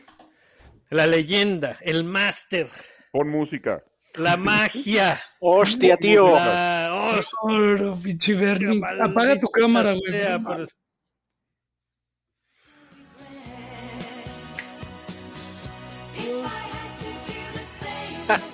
[0.92, 2.68] la leyenda, el máster,
[3.12, 3.84] Pon música.
[4.16, 6.32] la magia, Hostia, tío.
[6.36, 7.16] la...
[7.18, 10.44] ¡Hostia, Oh, pinche Bernie, maldita apaga tu cámara, güey.
[10.44, 10.68] por-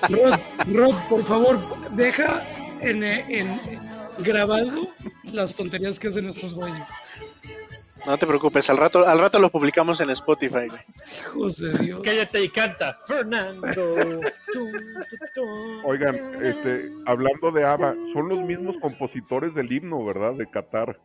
[0.09, 0.39] Rod,
[0.73, 1.59] Rod, por favor,
[1.91, 2.43] deja
[2.81, 3.47] en, en
[4.19, 4.89] grabado
[5.31, 6.83] las tonterías que hacen estos güeyes.
[8.05, 10.81] No te preocupes, al rato, al rato lo publicamos en Spotify, güey.
[11.19, 12.01] Hijos de Dios.
[12.03, 12.97] Cállate y canta.
[13.05, 13.67] Fernando.
[13.73, 14.21] Tu,
[14.53, 14.71] tu,
[15.35, 15.87] tu.
[15.87, 20.33] Oigan, este, hablando de ABBA, son los mismos compositores del himno, ¿verdad?
[20.33, 20.99] De Qatar.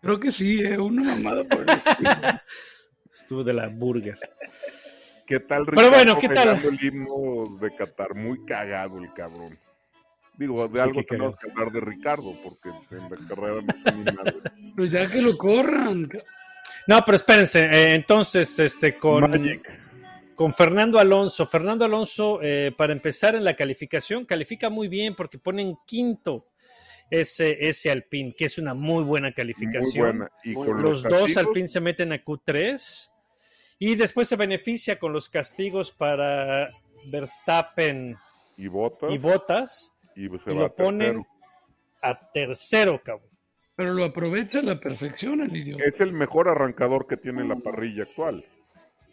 [0.00, 2.10] Creo que sí, eh, una mamada por el estilo.
[3.14, 4.18] Estuvo de la burger.
[5.26, 6.64] ¿Qué tal Pero bueno, Ricardo ¿qué tal?
[6.78, 8.14] el himno de Qatar?
[8.14, 9.58] Muy cagado el cabrón.
[10.36, 13.90] Digo, de Sí, algo tenemos que hablar de Ricardo, porque en la carrera no está
[13.92, 14.34] ni madre.
[14.76, 16.08] Pues ya que lo corran.
[16.86, 17.60] No, pero espérense.
[17.64, 20.34] eh, entonces, este, con, Magic.
[20.34, 21.46] con Fernando Alonso.
[21.46, 26.48] Fernando Alonso, eh, para empezar en la calificación, califica muy bien porque ponen quinto
[27.10, 30.18] ese, ese Alpine, que es una muy buena Muy calificación.
[30.18, 30.30] buena.
[30.42, 30.82] Y Muy con buena.
[30.88, 33.10] Los los dos Alpine se meten a Q3
[33.84, 36.68] y después se beneficia con los castigos para
[37.10, 38.16] Verstappen
[38.56, 41.26] y botas y Bottas y se y va lo a ponen
[42.02, 43.28] a tercero, cabrón.
[43.74, 45.82] Pero lo aprovecha a la perfección el idiota.
[45.84, 48.44] Es el mejor arrancador que tiene la parrilla actual.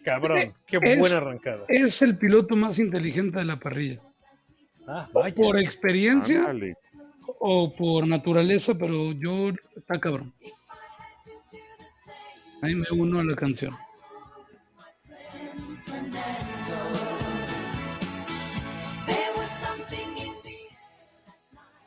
[0.03, 1.65] Cabrón, qué Es- buena arrancada.
[1.67, 3.99] Es el piloto más inteligente de la parrilla.
[4.87, 5.33] Ah, vaya.
[5.35, 6.75] Por experiencia Ándale.
[7.39, 10.33] o por naturaleza, pero yo está cabrón.
[12.61, 13.73] Ahí me uno a la canción.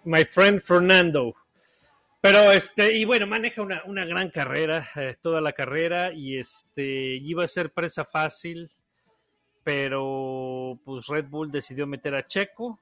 [0.04, 1.34] My friend Fernando.
[2.20, 7.16] Pero este, y bueno, maneja una, una gran carrera, eh, toda la carrera, y este
[7.16, 8.70] iba a ser presa fácil,
[9.64, 12.78] pero pues Red Bull decidió meter a Checo.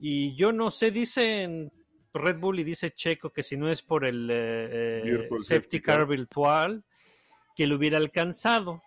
[0.00, 1.70] Y yo no sé, dicen
[2.14, 6.06] Red Bull y dice Checo que si no es por el eh, eh, safety car.
[6.06, 6.84] virtual,
[7.54, 8.82] que lo hubiera alcanzado.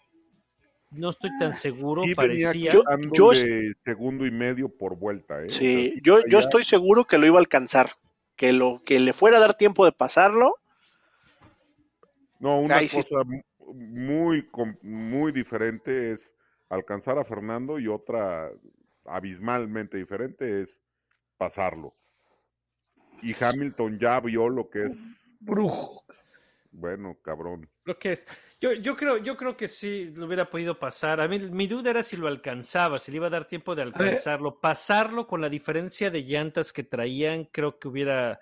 [0.92, 2.72] No estoy tan seguro, Sí parecía.
[2.72, 2.84] Yo-
[3.14, 5.42] yo- de segundo y medio por vuelta.
[5.44, 5.50] ¿eh?
[5.50, 7.92] Sí, yo, yo estoy seguro que lo iba a alcanzar.
[8.36, 10.56] Que lo que le fuera a dar tiempo de pasarlo.
[12.40, 13.42] No, una Ahí cosa mu-
[13.74, 14.46] muy,
[14.82, 16.30] muy diferente es
[16.70, 18.50] alcanzar a Fernando y otra
[19.06, 20.78] abismalmente diferente es
[21.38, 21.94] pasarlo.
[23.22, 24.92] Y Hamilton ya vio lo que es,
[25.40, 26.01] Brujo.
[26.72, 27.70] Bueno, cabrón.
[27.86, 28.28] Lo que es.
[28.60, 31.20] Yo, yo creo, yo creo que sí lo hubiera podido pasar.
[31.20, 33.82] A mí mi duda era si lo alcanzaba, si le iba a dar tiempo de
[33.82, 34.60] alcanzarlo.
[34.60, 38.40] Pasarlo con la diferencia de llantas que traían, creo que hubiera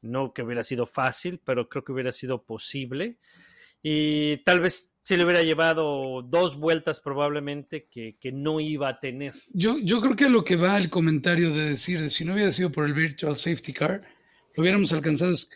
[0.00, 3.18] No que hubiera sido fácil, pero creo que hubiera sido posible.
[3.82, 9.00] Y tal vez se le hubiera llevado dos vueltas probablemente que, que no iba a
[9.00, 9.32] tener.
[9.52, 12.52] Yo, yo creo que lo que va el comentario de decir, de si no hubiera
[12.52, 14.02] sido por el Virtual Safety Car,
[14.54, 15.32] lo hubiéramos alcanzado.
[15.32, 15.50] es-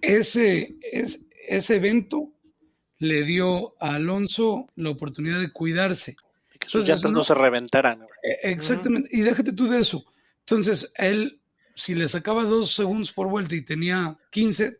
[0.00, 2.30] Ese, es, ese evento
[2.98, 6.16] le dio a Alonso la oportunidad de cuidarse.
[6.54, 7.98] Y que sus Entonces, llantas no, no- se reventaran.
[7.98, 8.10] güey.
[8.22, 9.08] E- Exactamente.
[9.12, 10.04] Y déjate tú de eso.
[10.40, 11.40] Entonces, él,
[11.74, 14.78] si le sacaba dos segundos por vuelta y tenía 15,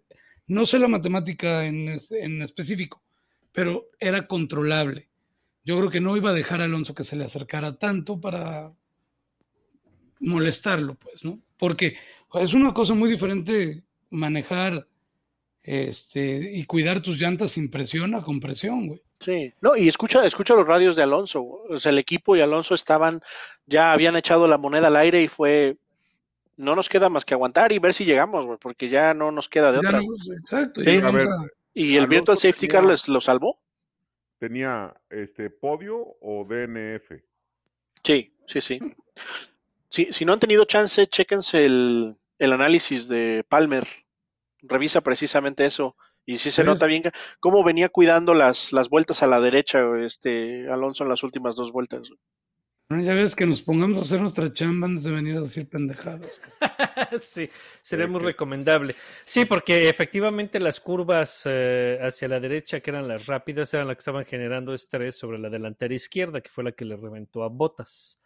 [0.48, 3.02] no sé la matemática en, en específico,
[3.52, 5.08] pero era controlable.
[5.64, 8.72] Yo creo que no iba a dejar a Alonso que se le acercara tanto para
[10.20, 11.38] molestarlo, pues, ¿no?
[11.58, 11.96] Porque
[12.34, 14.86] es una cosa muy diferente manejar
[15.68, 19.02] este, y cuidar tus llantas sin presión a con presión, güey.
[19.20, 21.42] Sí, no, y escucha, escucha los radios de Alonso.
[21.42, 23.20] O sea, el equipo y Alonso estaban,
[23.66, 25.76] ya habían echado la moneda al aire y fue,
[26.56, 29.48] no nos queda más que aguantar y ver si llegamos, güey, porque ya no nos
[29.48, 30.00] queda de Ya otra.
[30.00, 30.80] no- exacto.
[30.82, 31.28] Sí, a ver.
[31.74, 33.60] Y el Alonso Virtual Safety Car les lo salvó.
[34.38, 37.10] ¿Tenía este podio o DNF?
[38.04, 38.78] Sí, sí, sí.
[39.90, 43.86] Si, si no han tenido chance, chéquense el, el análisis de Palmer.
[44.62, 45.96] Revisa precisamente eso.
[46.26, 47.04] Y sí se nota bien
[47.40, 51.72] cómo venía cuidando las, las vueltas a la derecha, este Alonso en las últimas dos
[51.72, 52.08] vueltas.
[52.08, 52.20] güey.
[52.90, 55.68] No, ya ves que nos pongamos a hacer nuestra chamba antes de venir a decir
[55.68, 56.40] pendejadas.
[57.20, 57.50] sí,
[57.82, 58.94] sería muy recomendable.
[59.26, 63.96] Sí, porque efectivamente las curvas eh, hacia la derecha, que eran las rápidas, eran las
[63.96, 67.48] que estaban generando estrés sobre la delantera izquierda, que fue la que le reventó a
[67.48, 68.20] Botas.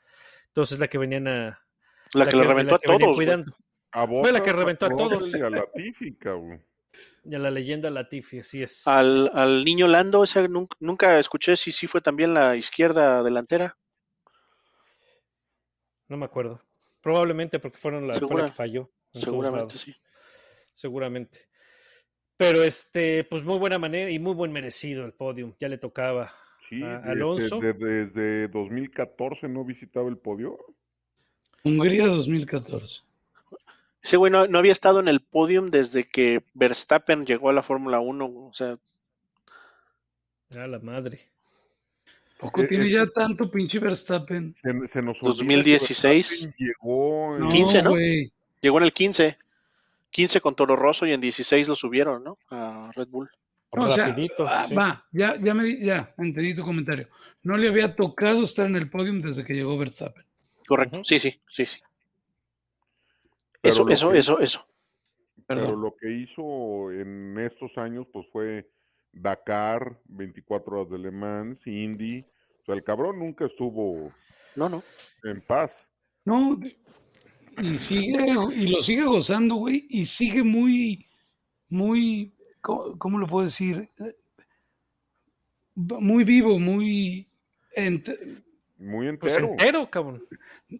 [0.46, 1.60] Entonces la que venían a...
[2.14, 3.18] La, que, le reventó la a todos.
[3.92, 5.34] A Fue la que reventó a todos.
[5.34, 6.62] Y a Latifi, cabrón.
[7.24, 8.86] Y a la leyenda Latifi, así es.
[8.88, 13.76] Al, al niño Lando, ese nunca, nunca escuché si sí fue también la izquierda delantera.
[16.08, 16.60] No me acuerdo.
[17.00, 18.90] Probablemente porque fueron la, fue la que falló.
[19.14, 19.94] Seguramente sí.
[20.72, 21.40] Seguramente.
[22.36, 25.54] Pero este, pues muy buena manera y muy buen merecido el podium.
[25.60, 26.32] Ya le tocaba.
[26.68, 27.60] Sí, a Alonso.
[27.60, 30.58] de- desde 2014 no visitaba el podio.
[31.62, 33.02] Hungría 2014.
[34.02, 37.62] Ese güey no, no había estado en el podium desde que Verstappen llegó a la
[37.62, 38.24] Fórmula 1.
[38.26, 38.76] O sea,
[40.56, 41.28] A la madre.
[42.38, 44.54] Poco Eh, tiene ya tanto pinche Verstappen.
[44.56, 46.28] Se, se nos olvida que 2016.
[46.46, 47.48] Verstappen Llegó en- No.
[47.48, 47.94] 15, ¿no?
[48.60, 49.38] llegó en el 15.
[50.10, 52.36] 15 con Toro Rosso y en 16 lo subieron, ¿no?
[52.50, 53.30] A Red Bull.
[53.74, 54.46] No, o sea, Rapidito.
[54.46, 54.74] ah, sí.
[54.74, 57.08] Va, ya, ya, me, di- ya entendí tu comentario.
[57.44, 60.24] No le había tocado estar en el podium desde que llegó Verstappen.
[60.66, 61.00] Correcto.
[61.04, 61.80] Sí, sí, sí, sí.
[63.62, 64.66] Pero Eso, lo eso, que- eso, eso.
[65.46, 65.82] Pero Perdón.
[65.82, 68.68] lo que hizo en estos años, pues fue
[69.12, 72.20] Dakar, 24 horas de Le Mans, Indy.
[72.62, 74.12] O sea, el cabrón nunca estuvo
[74.56, 74.82] No, no.
[75.24, 75.72] en paz.
[76.24, 76.58] No,
[77.60, 81.06] y sigue, y lo sigue gozando, güey, y sigue muy,
[81.68, 83.88] muy, ¿cómo, cómo lo puedo decir?
[85.74, 87.26] Muy vivo, muy,
[87.76, 88.42] ent-
[88.82, 89.52] Muy Pues entero.
[89.52, 90.24] entero, cabrón.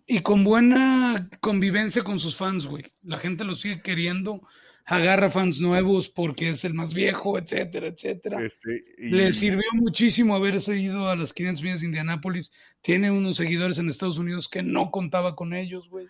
[0.07, 2.85] y con buena convivencia con sus fans, güey.
[3.03, 4.43] La gente lo sigue queriendo,
[4.85, 8.45] agarra fans nuevos porque es el más viejo, etcétera, etcétera.
[8.45, 12.51] Este, y Le sirvió muchísimo haberse ido a las 500 millas de Indianápolis.
[12.81, 16.09] Tiene unos seguidores en Estados Unidos que no contaba con ellos, güey.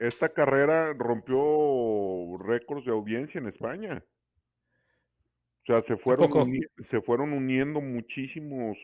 [0.00, 4.04] esta carrera rompió récords de audiencia en España.
[5.62, 6.30] O sea, se fueron,
[6.84, 8.76] se fueron uniendo muchísimos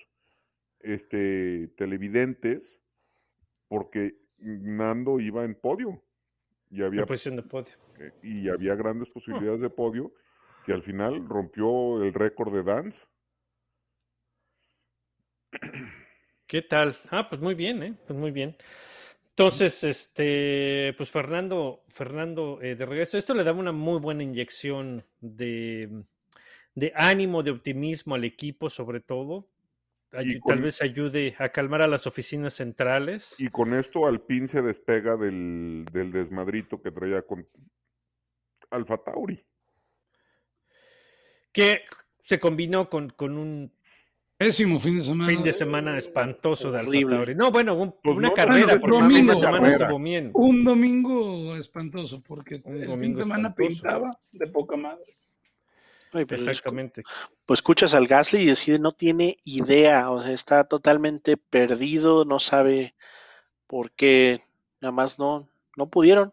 [0.84, 2.80] este, televidentes
[3.68, 6.02] porque Nando iba en podio
[6.70, 7.72] y había, En posición de podio.
[7.98, 10.12] eh, y había grandes posibilidades de podio
[10.66, 12.98] que al final rompió el récord de Dance.
[16.46, 16.94] ¿Qué tal?
[17.10, 17.94] Ah, pues muy bien, ¿eh?
[18.06, 18.56] Pues muy bien.
[19.30, 25.04] Entonces, este, pues Fernando, Fernando eh, de regreso, esto le daba una muy buena inyección
[25.20, 26.04] de,
[26.74, 29.48] de ánimo, de optimismo al equipo, sobre todo.
[30.16, 33.38] Ay- Y con- Tal vez ayude a calmar a las oficinas centrales.
[33.40, 37.46] Y con esto Alpine se despega del, del desmadrito que traía con
[38.70, 39.44] Alfa Tauri.
[41.52, 41.82] que
[42.22, 43.72] se combinó con, con un
[44.36, 45.30] Pésimo fin de semana.
[45.30, 47.08] fin de semana espantoso de Alfa.
[47.08, 47.34] Tauri.
[47.36, 49.08] No, bueno, un- Pues una no, carrera, el domingo.
[49.08, 49.84] fin de semana Carrera.
[49.84, 50.30] estuvo bien.
[50.34, 53.68] Un domingo espantoso, porque Un el fin de semana espantoso.
[53.82, 55.16] pintaba de poca madre.
[56.14, 57.02] Ay, pero es- Exactamente.
[57.46, 62.40] pues escuchas al Gasly y decide no tiene idea, o sea, está totalmente perdido, no
[62.40, 62.94] sabe
[63.66, 64.42] por qué,
[64.80, 66.32] nada más no, no pudieron.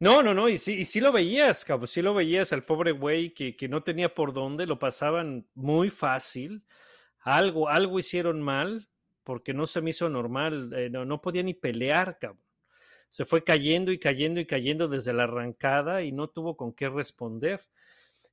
[0.00, 2.90] No, no, no, y sí, y sí lo veías, cabo, sí lo veías al pobre
[2.92, 6.64] güey que, que no tenía por dónde, lo pasaban muy fácil.
[7.20, 8.88] Algo, algo hicieron mal
[9.24, 12.42] porque no se me hizo normal, eh, no, no podía ni pelear, cabrón.
[13.10, 16.88] se fue cayendo y cayendo y cayendo desde la arrancada y no tuvo con qué
[16.90, 17.62] responder.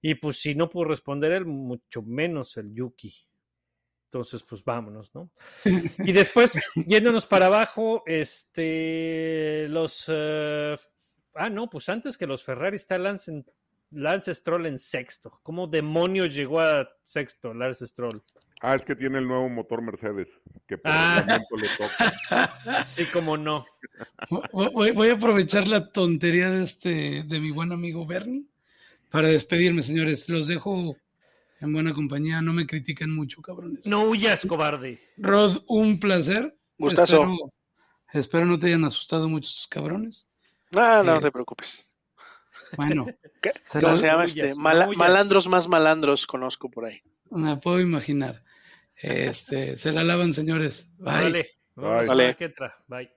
[0.02, 3.14] Y pues si no pudo responder él, mucho menos el Yuki.
[4.06, 5.30] Entonces, pues vámonos, ¿no?
[6.00, 6.54] Y después,
[6.88, 10.06] yéndonos para abajo, este, los...
[10.08, 10.76] eh,
[11.36, 13.46] ah, no, pues antes que los Ferrari está Lance, en-
[13.92, 15.40] Lance Stroll en sexto.
[15.44, 18.24] ¿Cómo demonios llegó a sexto Lance Stroll?
[18.62, 20.28] Ah, es que tiene el nuevo motor Mercedes,
[20.68, 21.40] que por Ah.
[21.58, 22.60] le toca.
[22.84, 23.66] Sí, como no.
[24.52, 26.90] Voy- Voy, voy a aprovechar la tontería de este
[27.24, 28.46] de mi buen amigo Bernie
[29.10, 30.28] para despedirme, señores.
[30.30, 30.96] Los dejo
[31.62, 32.42] en buena compañía.
[32.42, 33.86] No me critiquen mucho, cabrones.
[33.86, 35.00] No huyas, cobarde.
[35.18, 36.56] Rod, un placer.
[36.78, 37.22] Gustazo.
[37.24, 37.54] Espero,
[38.14, 40.26] espero no te hayan asustado mucho estos cabrones.
[40.72, 41.96] No, no Eh, te preocupes.
[42.78, 43.06] Bueno,
[43.42, 43.52] ¿Qué?
[43.82, 44.54] ¿Cómo se llama este?
[44.56, 47.02] Mala- malandros más malandros conozco por ahí.
[47.32, 48.44] me puedo imaginar.
[49.02, 50.86] Este, se la lavan, señores.
[50.98, 51.14] Bye.
[51.14, 51.50] Vale.
[51.76, 52.24] Vamos a Vale.
[52.28, 52.78] ver qué entra.
[52.88, 53.10] Bye.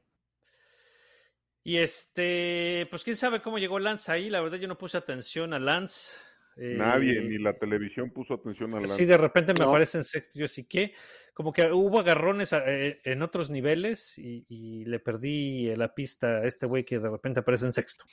[1.65, 4.29] Y este, pues quién sabe cómo llegó Lance ahí.
[4.31, 6.17] La verdad, yo no puse atención a Lance.
[6.57, 8.87] Eh, Nadie, ni la televisión puso atención a la...
[8.87, 9.71] Sí, de repente me No.
[9.71, 10.39] aparece en sexto.
[10.39, 10.93] Yo así que,
[11.33, 15.95] como que hubo agarrones a- eh, en otros niveles y, y le perdí eh, la
[15.95, 18.05] pista a este güey que de repente aparece en sexto.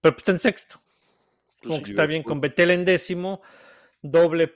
[0.00, 0.74] Pero pues está en sexto.
[1.60, 3.40] Como Pues que sí, está bien con Betel en décimo,
[4.02, 4.54] doble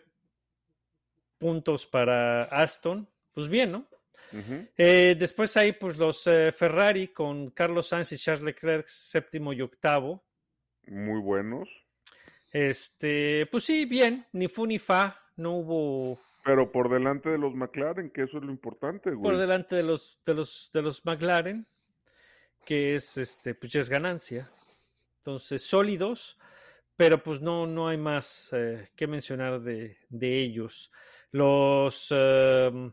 [1.38, 3.08] puntos para Aston.
[3.32, 3.86] Pues bien, ¿no?
[4.76, 9.62] Eh, después ahí, pues los eh, Ferrari con Carlos Sainz y Charles Leclerc, séptimo y
[9.62, 10.24] octavo.
[10.86, 11.68] Muy buenos.
[12.52, 17.54] Este, pues sí, bien, ni fu ni fa, no hubo Pero por delante de los
[17.54, 19.22] McLaren, que eso es lo importante, güey.
[19.22, 21.66] por delante de los de los de los McLaren,
[22.64, 24.50] que es este, pues ya es ganancia.
[25.18, 26.38] Entonces, sólidos,
[26.96, 30.92] pero pues no, no hay más eh, que mencionar de, de ellos.
[31.32, 32.92] Los em,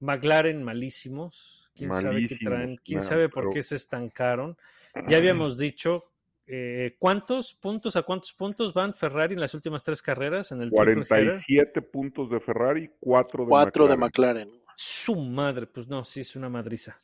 [0.00, 4.56] McLaren malísimos, quién sabe qué traen, quién sabe por pero- qué se estancaron.
[5.08, 6.04] Ya habíamos dicho
[6.46, 10.70] eh, cuántos puntos, a cuántos puntos van Ferrari en las últimas tres carreras en el
[10.70, 11.06] triple header?
[11.08, 14.48] 47 puntos de Ferrari, 4 de Cuatro de McLaren.
[14.50, 14.64] McLaren.
[14.76, 17.00] Su madre, pues no, sí es una madriza.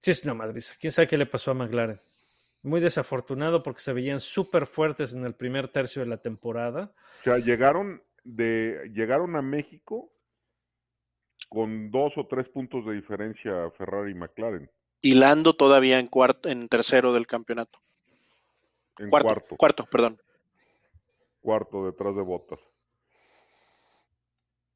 [0.00, 0.74] Sí es una madriza.
[0.78, 2.00] ¿Quién sabe qué le pasó a McLaren?
[2.62, 6.92] Muy desafortunado porque se veían súper fuertes en el primer tercio de la temporada.
[7.20, 10.12] O sea, llegaron, de, llegaron a México
[11.50, 14.70] con dos o tres puntos de diferencia Ferrari y McLaren.
[15.02, 17.80] Y Lando todavía en cuarto, en tercero del campeonato.
[18.98, 20.22] En Cuarto, cuarto, cuarto, perdón.
[21.40, 22.60] cuarto detrás de botas.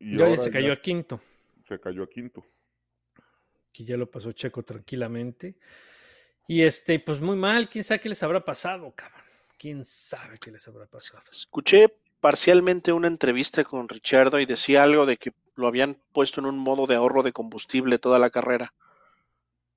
[0.00, 1.20] Y ahora se cayó ya a quinto,
[1.68, 2.44] se cayó a quinto.
[3.72, 5.56] que ya lo pasó Checo tranquilamente.
[6.48, 9.22] Y este, pues muy mal, quién sabe qué les habrá pasado, cabrón.
[9.58, 11.22] Quién sabe qué les habrá pasado.
[11.30, 11.94] Escuché
[12.24, 16.56] parcialmente una entrevista con Richardo y decía algo de que lo habían puesto en un
[16.56, 18.72] modo de ahorro de combustible toda la carrera,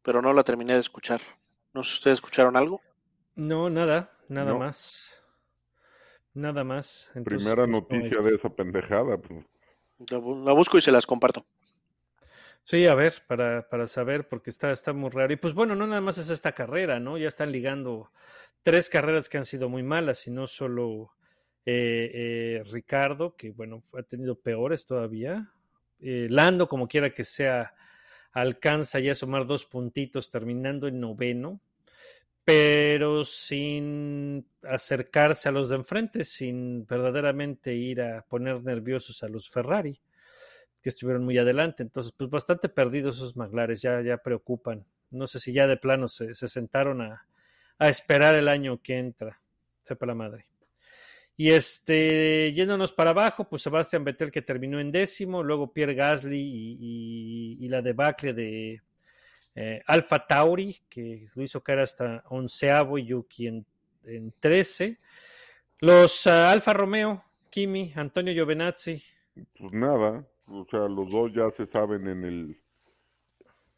[0.02, 1.20] pero no la terminé de escuchar.
[1.74, 2.80] No sé si ustedes escucharon algo.
[3.36, 4.60] No, nada, nada No.
[4.60, 5.12] más.
[6.34, 7.12] Nada más.
[7.16, 9.18] Entonces, Primera pues, noticia de esa pendejada.
[9.18, 9.44] pues.
[10.10, 11.46] La, la busco y se las comparto.
[12.64, 15.34] Sí, a ver, para, para saber, porque está, está muy raro.
[15.34, 17.18] Y pues bueno, no nada más es esta carrera, ¿no?
[17.18, 18.10] Ya están ligando
[18.64, 21.12] tres carreras que han sido muy malas, y no solo
[21.70, 25.52] eh, eh, Ricardo, que bueno, ha tenido peores todavía.
[26.00, 27.74] Eh, Lando, como quiera que sea,
[28.32, 31.60] alcanza ya a sumar dos puntitos, terminando en noveno,
[32.46, 39.50] pero sin acercarse a los de enfrente, sin verdaderamente ir a poner nerviosos a los
[39.50, 40.00] Ferrari
[40.82, 41.84] que estuvieron muy adelante.
[41.84, 44.86] Entonces, pues bastante perdidos esos maglares, ya, ya preocupan.
[45.12, 47.28] No sé si ya de plano se, se sentaron a,
[47.78, 49.42] a esperar el año que entra.
[49.82, 50.46] Sepa la madre.
[51.40, 56.40] Y este, yéndonos para abajo, pues Sebastián Vettel que terminó en décimo, luego Pierre Gasly
[56.40, 58.82] y, y- y la debacle de
[59.56, 63.66] eh, Alfa Tauri, que lo hizo caer hasta onceavo y Yuki en,
[64.06, 64.98] en 13.
[65.80, 69.02] Los ah, Alfa Romeo, Kimi, Antonio Giovinazzi,
[69.60, 72.58] Pues nada, o sea, los dos ya se saben en el,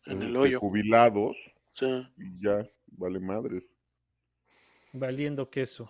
[0.05, 0.59] En el este, hoyo.
[0.61, 1.35] jubilados
[1.73, 2.07] Sí.
[2.17, 3.63] y ya, vale madres.
[4.93, 5.89] valiendo queso.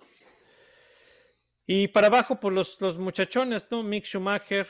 [1.72, 3.84] Y para abajo, pues los, los muchachones, ¿no?
[3.84, 4.65] Mick Schumacher.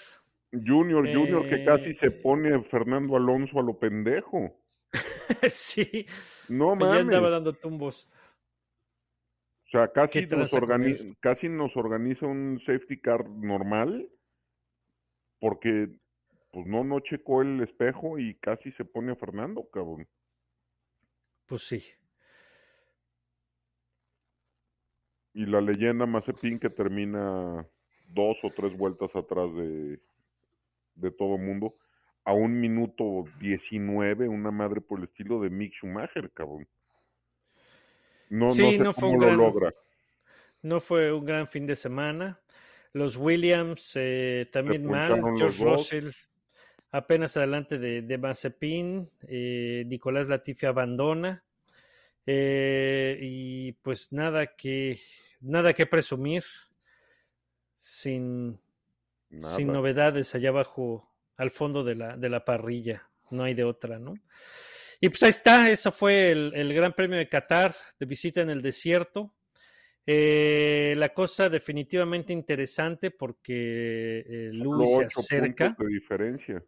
[0.52, 4.60] Junior, Junior, que casi se Eh, pone Fernando Alonso a lo pendejo.
[5.50, 6.06] sí,
[6.50, 7.32] No ya andaba mames.
[7.32, 8.10] dando tumbos.
[9.68, 11.16] O sea, casi ¿Qué nos, tranza con organi- eso?
[11.22, 14.10] casi nos organiza un safety car normal
[15.40, 15.88] porque
[16.52, 20.06] pues no, no checó el espejo y casi se pone a Fernando, cabrón.
[21.46, 21.82] Pues sí.
[25.40, 27.66] Y la leyenda Mazepin que termina
[28.14, 29.98] dos o tres vueltas atrás de,
[30.96, 31.76] de todo mundo
[32.26, 36.68] a un minuto 19, una madre por el estilo de Mick Schumacher, cabrón.
[38.30, 39.74] No, Sí, no sé no fue cómo un lo gran- logra.
[40.62, 42.38] No fue un gran fin de semana.
[42.92, 45.22] Los Williams eh, también mal.
[45.38, 45.80] George dos.
[45.80, 46.10] Russell
[46.92, 49.10] apenas adelante de, de Mazepin.
[49.26, 51.46] eh, Nicolás Latifi abandona.
[52.26, 55.00] eh, y pues nada que,
[55.40, 56.44] nada que presumir.
[57.76, 58.60] Sin,
[59.30, 59.56] Nada.
[59.56, 63.10] sin novedades allá abajo, al fondo de la, de la parrilla.
[63.32, 64.16] No hay de otra, ¿no?
[65.00, 68.50] Y pues ahí está, eso fue el, el Gran Premio de Qatar, de visita en
[68.50, 69.34] el desierto.
[70.06, 75.68] Eh, la cosa definitivamente interesante porque eh, Lewis se acerca.
[75.68, 76.64] puntos de diferencia.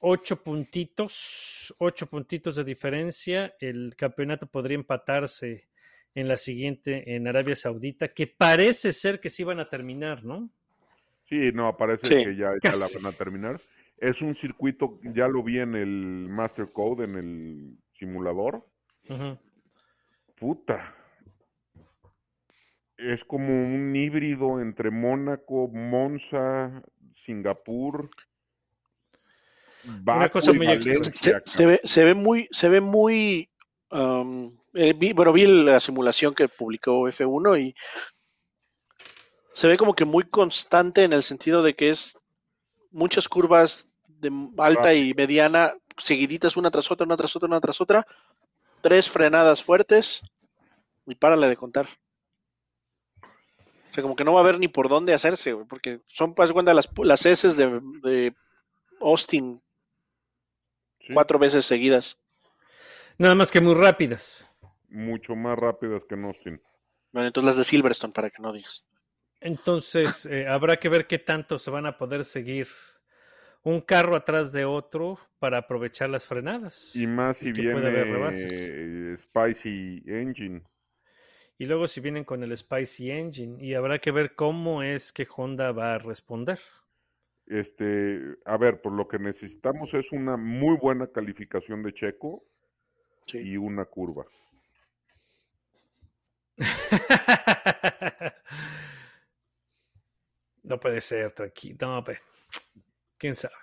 [0.00, 3.56] Ocho puntitos, ocho puntitos de diferencia.
[3.58, 5.70] El campeonato podría empatarse
[6.14, 10.50] en la siguiente en Arabia Saudita, que parece ser que sí van a terminar, ¿no?
[11.28, 13.60] Sí, no, parece Sí, que ya, ya la van a terminar.
[13.96, 18.66] Es un circuito, ya lo vi en el Master Code, en el simulador.
[20.36, 20.94] Puta.
[22.98, 26.82] Es como un híbrido entre Mónaco, Monza,
[27.14, 28.10] Singapur.
[30.04, 33.50] Una cosa y muy Valencia, se ve, se ve muy, se ve muy,
[33.90, 37.74] um, eh, vi- bueno, vi la simulación que publicó F1 y
[39.52, 42.18] se ve como que muy constante en el sentido de que es
[42.90, 47.80] muchas curvas de alta y mediana seguiditas una tras otra, una tras otra, una tras
[47.80, 48.06] otra,
[48.80, 50.22] tres frenadas fuertes
[51.06, 51.86] y párale de contar.
[53.90, 56.52] O sea, como que no va a haber ni por dónde hacerse, porque son, de
[56.52, 58.34] cuenta, las, las S de, de
[59.00, 59.60] Austin
[61.06, 62.18] Sí, cuatro veces seguidas.
[63.18, 64.46] Nada más que muy rápidas.
[64.92, 66.60] Mucho más rápidas que en Austin.
[67.12, 68.86] Bueno, entonces las de Silverstone, para que no digas.
[69.40, 72.68] Entonces, eh, habrá que ver qué tanto se van a poder seguir
[73.64, 76.94] un carro atrás de otro para aprovechar las frenadas.
[76.94, 80.62] Y más si Y viene Spicy Engine.
[81.58, 85.26] Y luego si vienen con el Spicy Engine y habrá que ver cómo es que
[85.36, 86.58] Honda va a responder.
[87.46, 92.44] Este, a ver, por lo que necesitamos es una muy buena calificación de Checo
[93.26, 93.38] Sí.
[93.38, 94.26] y una curva.
[100.62, 101.76] no puede ser, tranquilo.
[101.80, 102.20] No, pe-
[103.18, 103.54] quién sabe.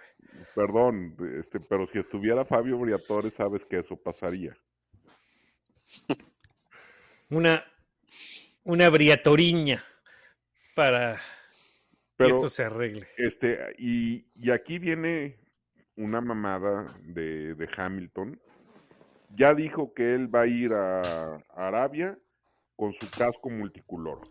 [0.56, 4.56] Perdón, este, pero si estuviera Fabio Briatore, sabes que eso pasaría.
[7.32, 7.64] Una,
[8.64, 9.84] una briatoriña
[10.76, 11.20] para
[12.18, 13.08] que esto se arregle.
[13.18, 15.38] este, y, y aquí viene
[15.96, 18.42] una mamada de, de Hamilton.
[19.36, 21.02] Ya dijo que él va a ir a,
[21.36, 22.18] a Arabia
[22.80, 24.22] con su casco multicolor.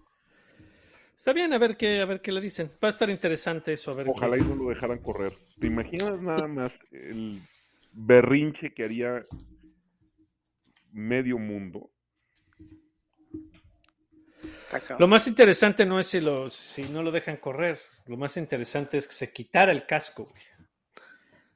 [1.14, 2.70] Está bien, a ver qué, a ver qué le dicen.
[2.82, 4.07] Va a estar interesante eso, a ver.
[4.07, 5.34] qué- Ojalá y no lo dejaran correr.
[5.61, 7.42] ¿Te imaginas nada más el
[7.92, 9.22] berrinche que haría
[10.92, 11.90] medio mundo?
[14.99, 17.78] Lo más interesante no es si, lo, si no lo dejan correr.
[18.07, 20.32] Lo más interesante es que se quitara el casco.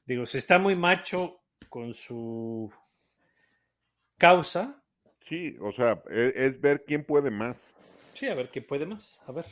[0.05, 1.41] Digo, si está muy macho
[1.71, 2.71] con su
[4.19, 4.82] causa,
[5.29, 7.57] Sí, o sea, e- es, ver quién puede más.
[8.15, 9.21] sí, a ver qué puede más.
[9.27, 9.47] A ver.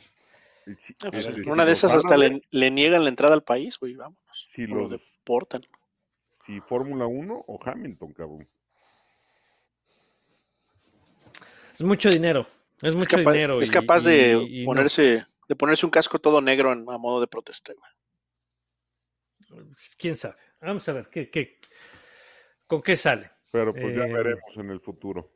[1.03, 4.47] Ah, pues, una de esas hasta le, le niegan la entrada al país, güey, vámonos.
[4.49, 5.61] Si lo deportan.
[6.45, 8.47] Si Fórmula 1 o Hamilton, cabrón.
[11.73, 12.45] Es mucho dinero.
[12.81, 13.61] Es Es mucho capa- dinero.
[13.61, 14.65] es y- capaz de y- y no.
[14.67, 17.91] ponerse, de ponerse un casco todo negro en- a modo de protesta, güey.
[19.97, 20.35] Quién sabe.
[20.61, 21.59] Vamos a ver qué, qué-
[22.67, 23.31] con qué sale.
[23.51, 25.29] Pero pues ya Eh, veremos en el futuro.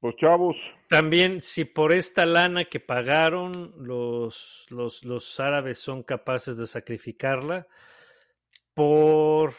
[0.00, 0.56] Pues chavos,
[0.88, 7.66] También, si por esta lana que pagaron, los, los, los árabes son capaces de sacrificarla
[8.74, 9.54] por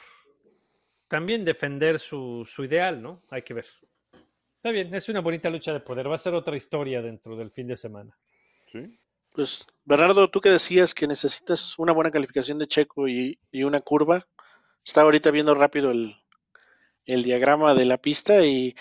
[1.10, 3.22] también defender su, su ideal, ¿no?
[3.30, 3.66] Hay que ver.
[4.56, 6.10] Está bien, es una bonita lucha de poder.
[6.10, 8.18] Va a ser otra historia dentro del fin de semana.
[8.72, 8.98] ¿sí?
[9.32, 13.82] Pues, Bernardo, tú que decías que necesitas una buena calificación de Checo y, y una
[13.82, 14.26] curva.
[14.86, 16.16] Estaba ahorita viendo rápido el,
[17.06, 18.76] el diagrama de la pista y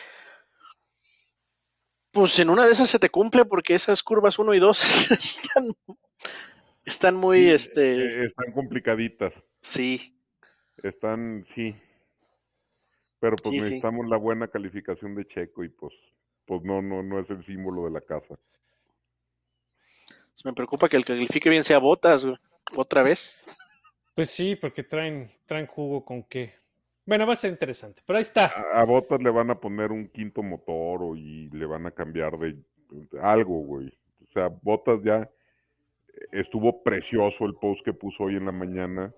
[2.19, 5.75] pues en una de esas se te cumple porque esas curvas 1 y 2 están,
[6.85, 9.35] están muy, Sí, este, eh, están complicaditas.
[9.61, 10.15] sí,
[10.83, 11.75] Están, sí.
[13.21, 13.61] Pero pues Sí, sí.
[13.61, 15.93] necesitamos la buena calificación de Checo y pues,
[16.45, 18.39] pues no, no, no es el símbolo de la casa.
[20.45, 22.37] me preocupa que el que califique bien sea Botas, güey.
[22.77, 23.45] otra vez.
[24.15, 26.55] Pues sí, porque traen, traen jugo con qué.
[27.09, 28.03] Bueno, va a ser interesante.
[28.05, 28.53] Pero ahí está.
[28.75, 31.91] A, a Bottas le van a poner un quinto motor o, y le van a
[31.91, 32.55] cambiar de
[33.23, 33.89] algo, güey.
[34.29, 35.27] O sea, Bottas ya
[36.33, 39.13] estuvo precioso el post que puso hoy en la mañana.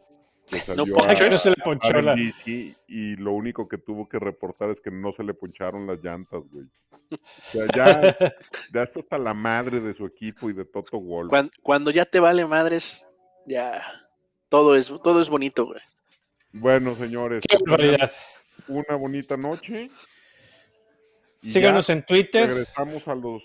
[0.47, 4.19] que No salió a- no se le ponchó la- y lo único que tuvo que
[4.21, 6.67] reportar es que no se le poncharon las llantas, güey.
[7.13, 8.17] O sea, ya,
[8.73, 11.29] ya está hasta la madre de su equipo y de Toto Wolff.
[11.31, 13.07] Cuando, cuando ya te vale madres,
[13.47, 13.81] ya
[14.49, 15.81] todo es, todo es bonito, güey.
[16.53, 18.13] Bueno, señores, Qué barbaridad.
[18.69, 19.91] una bonita noche.
[21.43, 22.49] Síganos ya en Twitter.
[22.49, 23.43] Regresamos a los,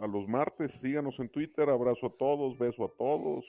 [0.00, 0.72] a los martes.
[0.80, 1.68] Síganos en Twitter.
[1.68, 3.44] Abrazo a todos, beso a todos.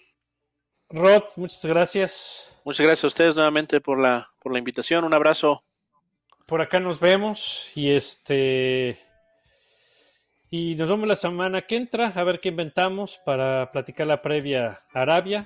[0.90, 2.54] Rod, muchas gracias.
[2.64, 5.04] Muchas gracias a ustedes nuevamente por la, por la invitación.
[5.04, 5.64] Un abrazo.
[6.46, 8.98] Por acá nos vemos y este
[10.50, 14.82] y nos vemos la semana que entra a ver qué inventamos para platicar la previa
[14.94, 15.46] Arabia